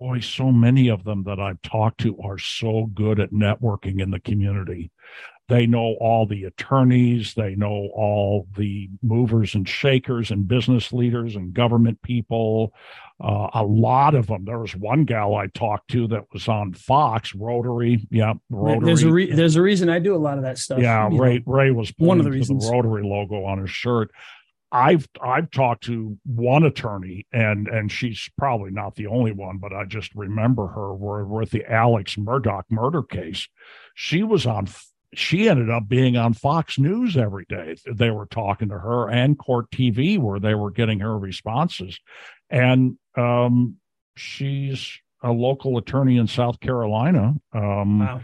[0.00, 4.10] boy, so many of them that I've talked to are so good at networking in
[4.10, 4.90] the community.
[5.48, 11.36] They know all the attorneys, they know all the movers and shakers and business leaders
[11.36, 12.72] and government people.
[13.22, 14.44] Uh, a lot of them.
[14.44, 18.06] There was one gal I talked to that was on Fox, Rotary.
[18.10, 18.84] Yeah, Rotary.
[18.84, 20.80] There's a re- there's a reason I do a lot of that stuff.
[20.80, 21.22] Yeah, you know.
[21.22, 22.68] Ray Ray was one of the reasons.
[22.68, 24.10] Rotary logo on his shirt.
[24.72, 29.72] I've I've talked to one attorney, and and she's probably not the only one, but
[29.72, 30.92] I just remember her.
[30.92, 33.48] We're with the Alex Murdaugh murder case.
[33.94, 34.66] She was on.
[35.16, 37.76] She ended up being on Fox News every day.
[37.90, 41.98] They were talking to her and Court TV, where they were getting her responses,
[42.50, 43.76] and um,
[44.16, 44.92] she's
[45.22, 47.34] a local attorney in South Carolina.
[47.52, 48.20] Um, Wow.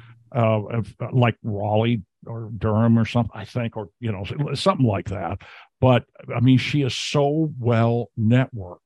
[0.70, 0.82] uh,
[1.12, 4.24] like Raleigh or Durham or something, I think, or you know,
[4.54, 5.40] something like that.
[5.80, 8.78] But I mean, she is so well networked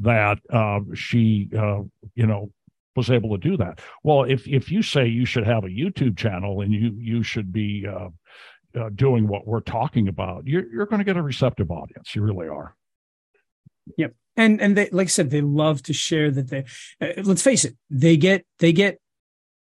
[0.00, 1.82] that uh, she, uh,
[2.14, 2.50] you know,
[2.96, 3.80] was able to do that.
[4.02, 7.52] Well, if if you say you should have a YouTube channel and you you should
[7.52, 8.08] be uh,
[8.78, 12.14] uh, doing what we're talking about, you're you're going to get a receptive audience.
[12.14, 12.76] You really are.
[13.98, 16.64] Yep, and and they like I said, they love to share that they.
[17.00, 18.98] Uh, let's face it, they get they get,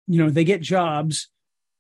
[0.07, 1.29] you know, they get jobs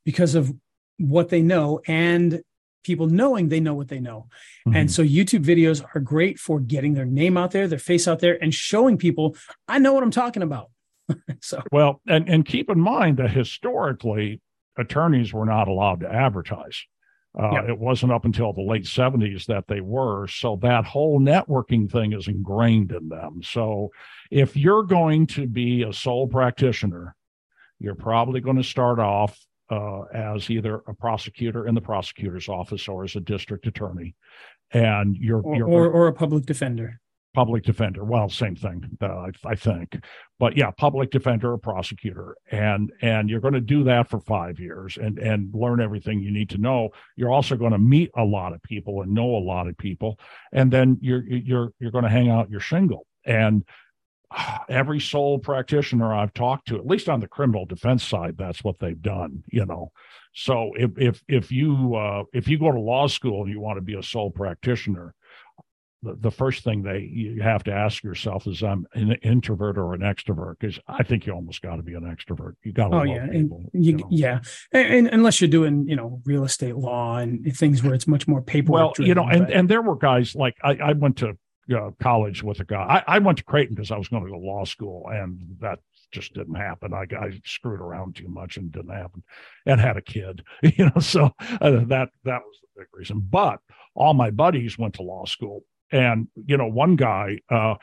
[0.05, 0.53] because of
[0.99, 2.43] what they know and
[2.85, 4.27] people knowing they know what they know.
[4.67, 4.77] Mm-hmm.
[4.77, 8.19] And so YouTube videos are great for getting their name out there, their face out
[8.19, 9.37] there, and showing people
[9.69, 10.71] I know what I'm talking about.
[11.41, 14.41] so Well, and, and keep in mind that historically,
[14.77, 16.85] attorneys were not allowed to advertise.
[17.39, 17.69] Uh, Yeah.
[17.69, 20.27] It wasn't up until the late 70s that they were.
[20.27, 23.41] So that whole networking thing is ingrained in them.
[23.43, 23.91] So
[24.31, 27.17] if you're going to be a sole practitioner,
[27.79, 29.39] you're probably going to start off
[29.71, 34.15] uh, as either a prosecutor in the prosecutor's office or as a district attorney.
[34.71, 37.01] And you're, or, you're or or a public defender.
[37.35, 38.05] Public defender.
[38.05, 39.99] Well, same thing, uh, I, I think.
[40.39, 44.59] But yeah, public defender or prosecutor, and and you're going to do that for five
[44.59, 46.91] years and and learn everything you need to know.
[47.17, 50.19] You're also going to meet a lot of people and know a lot of people,
[50.53, 53.07] and then you're you're you're going to hang out your shingle.
[53.25, 53.65] And
[54.69, 58.79] every sole practitioner I've talked to, at least on the criminal defense side, that's what
[58.79, 59.45] they've done.
[59.51, 59.93] You know.
[60.35, 63.77] So if if if you uh, if you go to law school and you want
[63.77, 65.15] to be a sole practitioner,
[66.03, 70.01] the, first thing they you have to ask yourself is I'm an introvert or an
[70.01, 72.55] extrovert because I think you almost got to be an extrovert.
[72.65, 73.65] You got to Oh love yeah, and people.
[73.73, 74.09] you, know.
[74.11, 74.41] yeah,
[74.73, 78.27] and, and unless you're doing you know real estate law and things where it's much
[78.27, 78.99] more paperwork.
[78.99, 81.37] Well, you know, and but- and there were guys like I, I went to
[81.75, 83.05] uh, college with a guy.
[83.07, 85.39] I, I went to Creighton because I was going to go to law school, and
[85.61, 85.79] that
[86.11, 86.93] just didn't happen.
[86.93, 89.23] I, I screwed around too much and didn't happen,
[89.67, 90.43] and had a kid.
[90.63, 93.21] You know, so uh, that that was the big reason.
[93.31, 93.61] But
[93.95, 97.39] all my buddies went to law school, and you know, one guy.
[97.49, 97.75] uh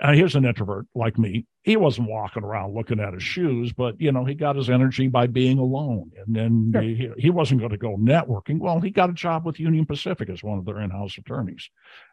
[0.00, 1.46] uh, he an introvert like me.
[1.62, 5.06] He wasn't walking around looking at his shoes, but you know, he got his energy
[5.06, 6.10] by being alone.
[6.26, 6.82] And then Sure.
[6.82, 8.58] he, he wasn't going to go networking.
[8.58, 11.70] Well, he got a job with Union Pacific as one of their in-house attorneys,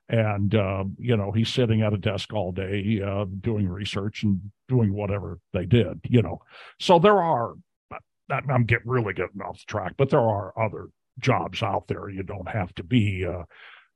[0.07, 4.39] and uh, you know, he's sitting at a desk all day uh, doing research and
[4.69, 6.01] doing whatever they did.
[6.07, 6.41] You know,
[6.79, 7.55] so there are.
[8.29, 10.87] I'm getting really getting off the track, but there are other
[11.19, 12.09] jobs out there.
[12.09, 13.45] You don't have to be a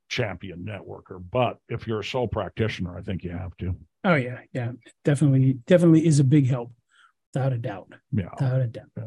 [0.09, 3.75] champion networker, but if you're a sole practitioner, I think you have to.
[4.03, 4.71] oh yeah, yeah,
[5.03, 6.71] definitely, definitely is a big help,
[7.33, 8.29] without a doubt, Yeah.
[8.39, 8.89] without a doubt.
[8.97, 9.03] yeah.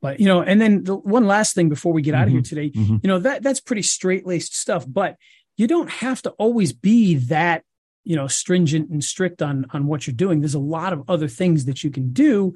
[0.00, 2.42] But you know, and then the one last thing before we get out of here
[2.42, 3.00] today, Mhm.
[3.02, 4.84] you know that that's pretty straight laced stuff.
[4.88, 5.16] But
[5.56, 7.64] you don't have to always be that
[8.04, 10.40] you know stringent and strict on on what you're doing.
[10.40, 12.54] There's a lot of other things that you can do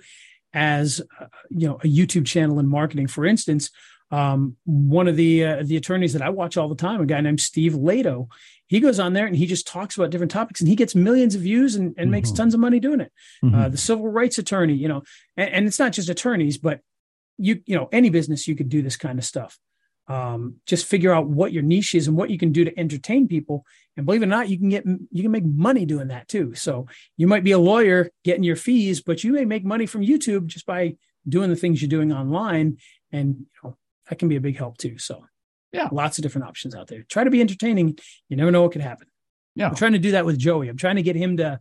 [0.54, 3.06] as uh, you know a YouTube channel and marketing.
[3.08, 3.70] For instance,
[4.12, 7.20] um, one of the uh, the attorneys that I watch all the time, a guy
[7.20, 8.28] named Steve Lehto,
[8.68, 11.34] he goes on there and he just talks about different topics and he gets millions
[11.34, 12.36] of views and, and makes Mhm.
[12.36, 13.54] tons of money doing it Mhm.
[13.54, 15.02] uh, the civil rights attorney, you know,
[15.36, 16.80] and, and it's not just attorneys, but
[17.38, 19.58] you, you know, any business you could do this kind of stuff.
[20.08, 23.28] Um, just figure out what your niche is and what you can do to entertain
[23.28, 23.64] people.
[23.96, 26.54] And believe it or not, you can get, you can make money doing that too.
[26.54, 26.86] So
[27.16, 30.46] you might be a lawyer getting your fees, but you may make money from YouTube
[30.46, 30.96] just by
[31.28, 32.76] doing the things you're doing online.
[33.12, 33.76] And, you know,
[34.12, 34.98] that can be a big help too.
[34.98, 35.24] So
[35.72, 35.88] Yeah.
[35.90, 37.02] lots of different options out there.
[37.08, 37.98] Try to be entertaining.
[38.28, 39.06] You never know what could happen.
[39.54, 39.68] Yeah.
[39.68, 40.68] I'm trying to do that with Joey.
[40.68, 41.58] I'm trying to get him to,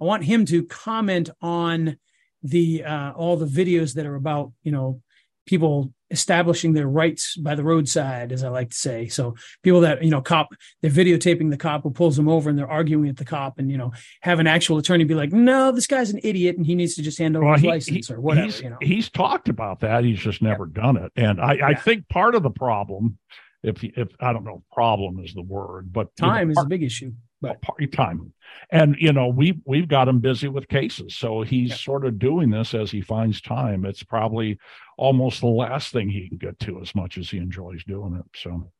[0.00, 1.96] I want him to comment on
[2.44, 5.02] the uh, all the videos that are about you know
[5.48, 9.08] people establishing their rights by the roadside, as I like to say.
[9.08, 10.48] So people that you know cop
[10.82, 13.70] they're videotaping the cop who pulls them over and they're arguing at the cop, and
[13.70, 13.92] you know
[14.22, 17.02] have an actual attorney be like, no, this guy's an idiot and he needs to
[17.02, 18.46] just hand over Well, his he- license he- or whatever.
[18.46, 20.04] He's, You know, he's talked about that.
[20.04, 21.10] He's just never done it.
[21.16, 21.80] And I, I Yeah.
[21.80, 23.18] think part of the problem,
[23.62, 26.68] if if I don't know, problem is the word, but time you know, is a
[26.68, 27.12] big issue.
[27.40, 28.32] But oh, party time,
[28.72, 31.76] and you know we we've got him busy with cases, so he's Yeah.
[31.76, 33.84] sort of doing this as he finds time.
[33.84, 34.58] It's probably
[34.98, 38.38] almost the last thing he can get to, as much as he enjoys doing it.
[38.38, 38.70] So,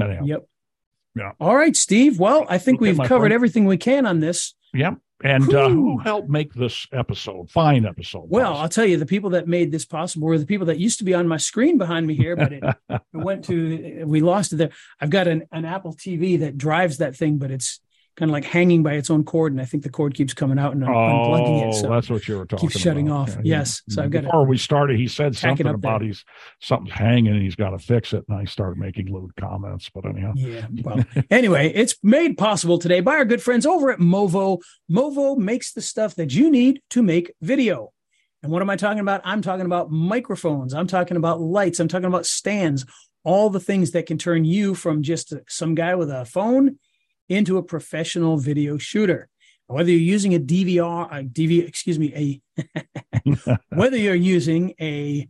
[0.00, 0.46] anyhow, yep.
[1.14, 1.32] Yeah.
[1.40, 2.18] All right, Steve.
[2.18, 3.32] Well, I think Okay, we've covered friend.
[3.34, 4.54] everything we can on this.
[4.72, 4.98] Yep.
[5.24, 7.50] And uh, who helped make this episode?
[7.50, 8.24] Fine episode.
[8.28, 8.62] Well, possible?
[8.62, 11.04] I'll tell you, the people that made this possible were the people that used to
[11.04, 14.56] be on my screen behind me here, but it, it went to we lost it
[14.56, 14.70] there.
[15.00, 17.78] I've got an, an Apple TV that drives that thing, but it's
[18.16, 20.58] kind of like hanging by its own cord, and I think the cord keeps coming
[20.58, 21.74] out and I'm unplugging oh, it.
[21.74, 22.72] So oh, that's what you were talking about.
[22.72, 23.20] keeps shutting about.
[23.20, 23.28] off.
[23.28, 23.58] Yeah, yeah.
[23.58, 23.82] Yes.
[23.88, 26.08] So I've got Before we started, he said something about there.
[26.08, 26.24] he's
[26.60, 28.24] something's hanging and he's got to fix it.
[28.28, 29.90] And I started making lewd comments.
[29.94, 30.66] But anyhow, Yeah.
[30.82, 34.60] Well, anyway, it's made possible today by our good friends over at Movo.
[34.90, 37.92] Movo makes the stuff that you need to make video.
[38.42, 39.22] And what am I talking about?
[39.24, 40.74] I'm talking about microphones.
[40.74, 41.80] I'm talking about lights.
[41.80, 42.84] I'm talking about stands,
[43.24, 46.78] all the things that can turn you from just some guy with a phone
[47.28, 49.28] into a professional video shooter.
[49.66, 55.28] Whether you're using a DVR, a DV, excuse me, a whether you're using a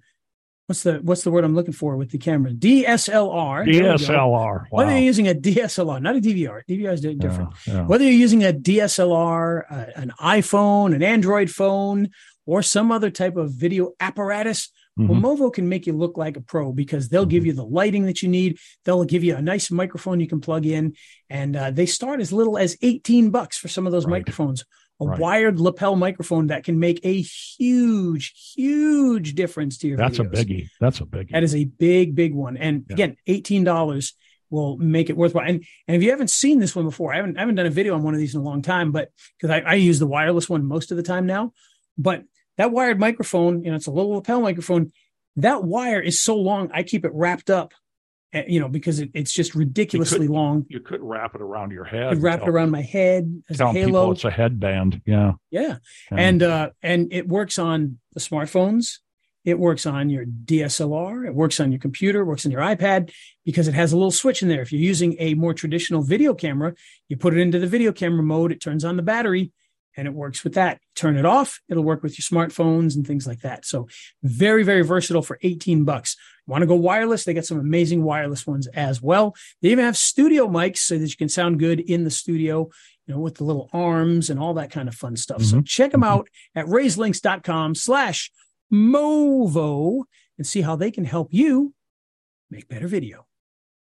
[0.67, 2.51] what's the what's the word I'm looking for with the camera?
[2.53, 3.65] DSLR.
[3.65, 3.95] There we go.
[3.95, 4.65] DSLR.
[4.71, 7.51] Whether you're using a DSLR, not a DVR, DVR is different.
[7.67, 7.83] Yeah, yeah.
[7.83, 12.11] Whether you're using a DSLR, uh, an iPhone, an Android phone,
[12.47, 15.23] or some other type of video apparatus, well, Mhm.
[15.23, 17.47] Movo can make you look like a pro because they'll give Mhm.
[17.47, 18.59] you the lighting that you need.
[18.85, 20.95] They'll give you a nice microphone you can plug in,
[21.31, 24.13] and uh, they start as little as 18 bucks for some of those Right.
[24.21, 24.65] microphones.
[25.01, 25.19] A Right.
[25.19, 30.67] wired lapel microphone that can make a huge, huge difference to your That's a biggie.
[30.81, 31.31] That's a biggie.
[31.31, 32.57] That is a big, big one.
[32.57, 32.95] And Yeah.
[32.95, 34.15] again, eighteen dollars
[34.51, 35.47] will make it worthwhile.
[35.49, 37.71] And and if you haven't seen this one before, I haven't I haven't done a
[37.71, 40.07] video on one of these in a long time, but because I, I use the
[40.07, 41.53] wireless one most of the time now.
[41.99, 42.25] But
[42.59, 44.93] that wired microphone, you know, it's a little lapel microphone.
[45.37, 47.73] That wire is so long, I keep it wrapped up,
[48.35, 50.67] eh, you know, because it, it's just ridiculously long.
[50.69, 52.09] you could wrap it around your head.
[52.09, 54.11] I wrap it around my head as a halo.
[54.11, 55.01] it's a headband.
[55.07, 55.33] Yeah.
[55.51, 55.77] Yeah.
[56.11, 56.19] Yeah.
[56.19, 58.99] and uh and it works on the smartphones
[59.45, 63.11] it works on your dslr it works on your computer works on your ipad
[63.45, 66.35] because it has a little switch in there if you're using a more traditional video
[66.35, 66.73] camera
[67.09, 69.51] you put it into the video camera mode it turns on the battery
[69.97, 73.27] and it works with that turn it off it'll work with your smartphones and things
[73.27, 73.87] like that so
[74.23, 76.17] very very versatile for 18 bucks
[76.47, 79.97] want to go wireless they got some amazing wireless ones as well they even have
[79.97, 82.69] studio mics so that you can sound good in the studio
[83.09, 85.43] you know, with the little arms and all that kind of fun stuff.
[85.43, 85.67] So Mhm.
[85.67, 86.07] check them Mhm.
[86.07, 88.31] out at rayslinks.com slash
[88.73, 90.05] Movo
[90.39, 91.75] and see how they can help you
[92.49, 93.27] make better video.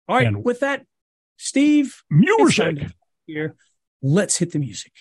[0.08, 0.26] All right.
[0.28, 0.86] And- with that,
[1.36, 2.86] Steve, Music.
[3.26, 3.56] here,
[4.02, 4.92] let's hit the music.